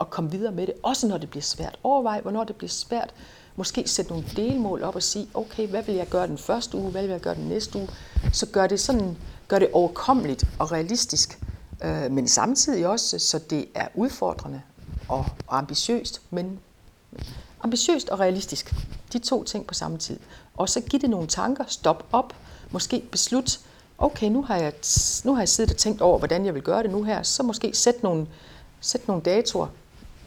at 0.00 0.10
komme 0.10 0.30
videre 0.30 0.52
med 0.52 0.66
det, 0.66 0.74
også 0.82 1.08
når 1.08 1.18
det 1.18 1.30
bliver 1.30 1.42
svært. 1.42 1.78
Overvej, 1.82 2.20
hvornår 2.20 2.44
det 2.44 2.56
bliver 2.56 2.70
svært. 2.70 3.14
Måske 3.56 3.88
sætte 3.88 4.10
nogle 4.10 4.26
delmål 4.36 4.82
op 4.82 4.96
og 4.96 5.02
sige, 5.02 5.28
okay, 5.34 5.68
hvad 5.68 5.82
vil 5.82 5.94
jeg 5.94 6.08
gøre 6.08 6.26
den 6.26 6.38
første 6.38 6.76
uge, 6.76 6.90
hvad 6.90 7.02
vil 7.02 7.10
jeg 7.10 7.20
gøre 7.20 7.34
den 7.34 7.48
næste 7.48 7.78
uge? 7.78 7.88
Så 8.32 8.46
gør 8.46 8.66
det, 8.66 8.80
sådan, 8.80 9.16
gør 9.48 9.58
det 9.58 9.68
overkommeligt 9.72 10.44
og 10.58 10.72
realistisk, 10.72 11.38
øh, 11.84 12.10
men 12.10 12.28
samtidig 12.28 12.86
også, 12.86 13.18
så 13.18 13.38
det 13.38 13.68
er 13.74 13.88
udfordrende 13.94 14.62
og, 15.08 15.26
og 15.46 15.58
ambitiøst, 15.58 16.22
men 16.30 16.60
ambitiøst 17.62 18.08
og 18.08 18.20
realistisk. 18.20 18.74
De 19.12 19.18
to 19.18 19.44
ting 19.44 19.66
på 19.66 19.74
samme 19.74 19.98
tid. 19.98 20.18
Og 20.56 20.68
så 20.68 20.80
give 20.80 21.02
det 21.02 21.10
nogle 21.10 21.26
tanker, 21.26 21.64
stop 21.68 22.06
op, 22.12 22.34
måske 22.70 23.04
beslut, 23.10 23.60
okay, 23.98 24.28
nu 24.28 24.42
har 24.42 24.56
jeg, 24.56 24.72
nu 25.24 25.34
har 25.34 25.40
jeg 25.40 25.48
siddet 25.48 25.70
og 25.70 25.76
tænkt 25.76 26.00
over, 26.00 26.18
hvordan 26.18 26.46
jeg 26.46 26.54
vil 26.54 26.62
gøre 26.62 26.82
det 26.82 26.90
nu 26.90 27.02
her, 27.02 27.22
så 27.22 27.42
måske 27.42 27.74
sæt 27.74 28.02
nogle, 28.02 28.26
sæt 28.80 29.08
nogle 29.08 29.22
datoer 29.22 29.66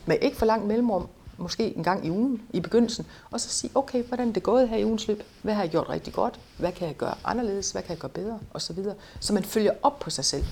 med 0.05 0.17
ikke 0.21 0.37
for 0.37 0.45
langt 0.45 0.67
mellemrum, 0.67 1.07
måske 1.37 1.77
en 1.77 1.83
gang 1.83 2.05
i 2.05 2.09
ugen 2.09 2.41
i 2.53 2.59
begyndelsen, 2.59 3.05
og 3.31 3.41
så 3.41 3.49
sige, 3.49 3.71
okay, 3.75 4.03
hvordan 4.03 4.29
er 4.29 4.33
det 4.33 4.43
gået 4.43 4.69
her 4.69 4.77
i 4.77 4.85
ugens 4.85 5.07
løb? 5.07 5.23
Hvad 5.41 5.53
har 5.53 5.61
jeg 5.61 5.71
gjort 5.71 5.89
rigtig 5.89 6.13
godt? 6.13 6.39
Hvad 6.57 6.71
kan 6.71 6.87
jeg 6.87 6.95
gøre 6.95 7.15
anderledes? 7.23 7.71
Hvad 7.71 7.81
kan 7.81 7.89
jeg 7.89 7.97
gøre 7.97 8.09
bedre? 8.09 8.39
Og 8.53 8.61
så 8.61 8.73
videre. 8.73 8.95
Så 9.19 9.33
man 9.33 9.43
følger 9.43 9.71
op 9.83 9.99
på 9.99 10.09
sig 10.09 10.25
selv, 10.25 10.45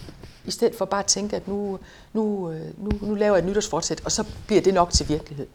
i 0.48 0.52
stedet 0.52 0.76
for 0.76 0.86
bare 0.86 1.00
at 1.00 1.06
tænke, 1.06 1.36
at 1.36 1.48
nu, 1.48 1.80
nu, 2.14 2.52
øh, 2.52 2.62
nu, 2.78 2.92
nu 3.02 3.16
laver 3.16 3.36
jeg 3.36 3.44
et 3.44 3.50
nytårsfortsæt, 3.50 4.02
og 4.06 4.12
så 4.12 4.24
bliver 4.48 4.62
det 4.62 4.74
nok 4.74 4.92
til 4.92 5.10
virkelighed. 5.10 5.48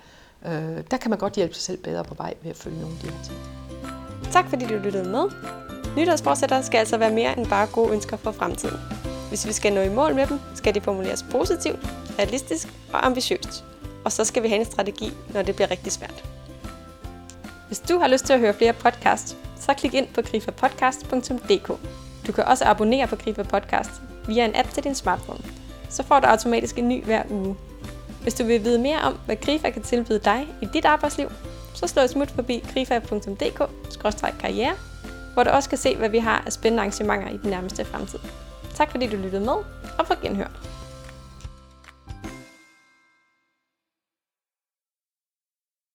Øh, 0.46 0.84
der 0.90 0.96
kan 0.96 1.10
man 1.10 1.18
godt 1.18 1.32
hjælpe 1.32 1.54
sig 1.54 1.62
selv 1.62 1.78
bedre 1.78 2.04
på 2.04 2.14
vej 2.14 2.34
ved 2.42 2.50
at 2.50 2.56
følge 2.56 2.80
nogle 2.80 2.94
af 2.94 3.00
de 3.00 3.10
her 3.10 3.24
ting. 3.24 3.38
Tak 4.32 4.48
fordi 4.48 4.66
du 4.66 4.74
lyttede 4.74 5.08
med. 5.08 5.24
Nytårsforsætter 5.96 6.62
skal 6.62 6.78
altså 6.78 6.98
være 6.98 7.10
mere 7.10 7.38
end 7.38 7.46
bare 7.46 7.66
gode 7.66 7.92
ønsker 7.92 8.16
for 8.16 8.32
fremtiden. 8.32 8.76
Hvis 9.28 9.46
vi 9.46 9.52
skal 9.52 9.72
nå 9.72 9.80
i 9.80 9.88
mål 9.88 10.14
med 10.14 10.26
dem, 10.26 10.40
skal 10.54 10.74
de 10.74 10.80
formuleres 10.80 11.24
positivt, 11.30 11.78
realistisk 12.18 12.68
og 12.92 13.06
ambitiøst. 13.06 13.64
Og 14.04 14.12
så 14.12 14.24
skal 14.24 14.42
vi 14.42 14.48
have 14.48 14.60
en 14.60 14.66
strategi, 14.66 15.12
når 15.34 15.42
det 15.42 15.54
bliver 15.54 15.70
rigtig 15.70 15.92
svært. 15.92 16.24
Hvis 17.66 17.80
du 17.80 17.98
har 17.98 18.08
lyst 18.08 18.24
til 18.24 18.32
at 18.32 18.40
høre 18.40 18.54
flere 18.54 18.72
podcasts, 18.72 19.36
så 19.60 19.74
klik 19.74 19.94
ind 19.94 20.06
på 20.14 20.22
grifapodcast.dk. 20.22 21.68
Du 22.26 22.32
kan 22.32 22.44
også 22.44 22.64
abonnere 22.64 23.06
på 23.06 23.16
Grifa 23.16 23.42
Podcast 23.42 23.90
via 24.26 24.44
en 24.44 24.56
app 24.56 24.70
til 24.70 24.84
din 24.84 24.94
smartphone. 24.94 25.40
Så 25.88 26.02
får 26.02 26.20
du 26.20 26.26
automatisk 26.26 26.78
en 26.78 26.88
ny 26.88 27.04
hver 27.04 27.22
uge. 27.30 27.56
Hvis 28.22 28.34
du 28.34 28.44
vil 28.44 28.64
vide 28.64 28.78
mere 28.78 29.00
om, 29.00 29.18
hvad 29.26 29.36
Grifa 29.36 29.70
kan 29.70 29.82
tilbyde 29.82 30.18
dig 30.18 30.46
i 30.62 30.68
dit 30.72 30.84
arbejdsliv, 30.84 31.28
så 31.74 31.86
slå 31.86 32.02
et 32.02 32.10
smut 32.10 32.30
forbi 32.30 32.64
grifa.dk-karriere, 32.74 34.72
hvor 35.34 35.44
du 35.44 35.50
også 35.50 35.68
kan 35.68 35.78
se, 35.78 35.96
hvad 35.96 36.08
vi 36.08 36.18
har 36.18 36.42
af 36.46 36.52
spændende 36.52 36.80
arrangementer 36.80 37.28
i 37.28 37.36
den 37.36 37.50
nærmeste 37.50 37.84
fremtid. 37.84 38.18
Tak 38.74 38.90
fordi 38.90 39.06
du 39.06 39.16
lyttede 39.16 39.44
med, 39.44 39.56
og 39.98 40.06
få 40.06 40.14
genhør. 40.22 40.48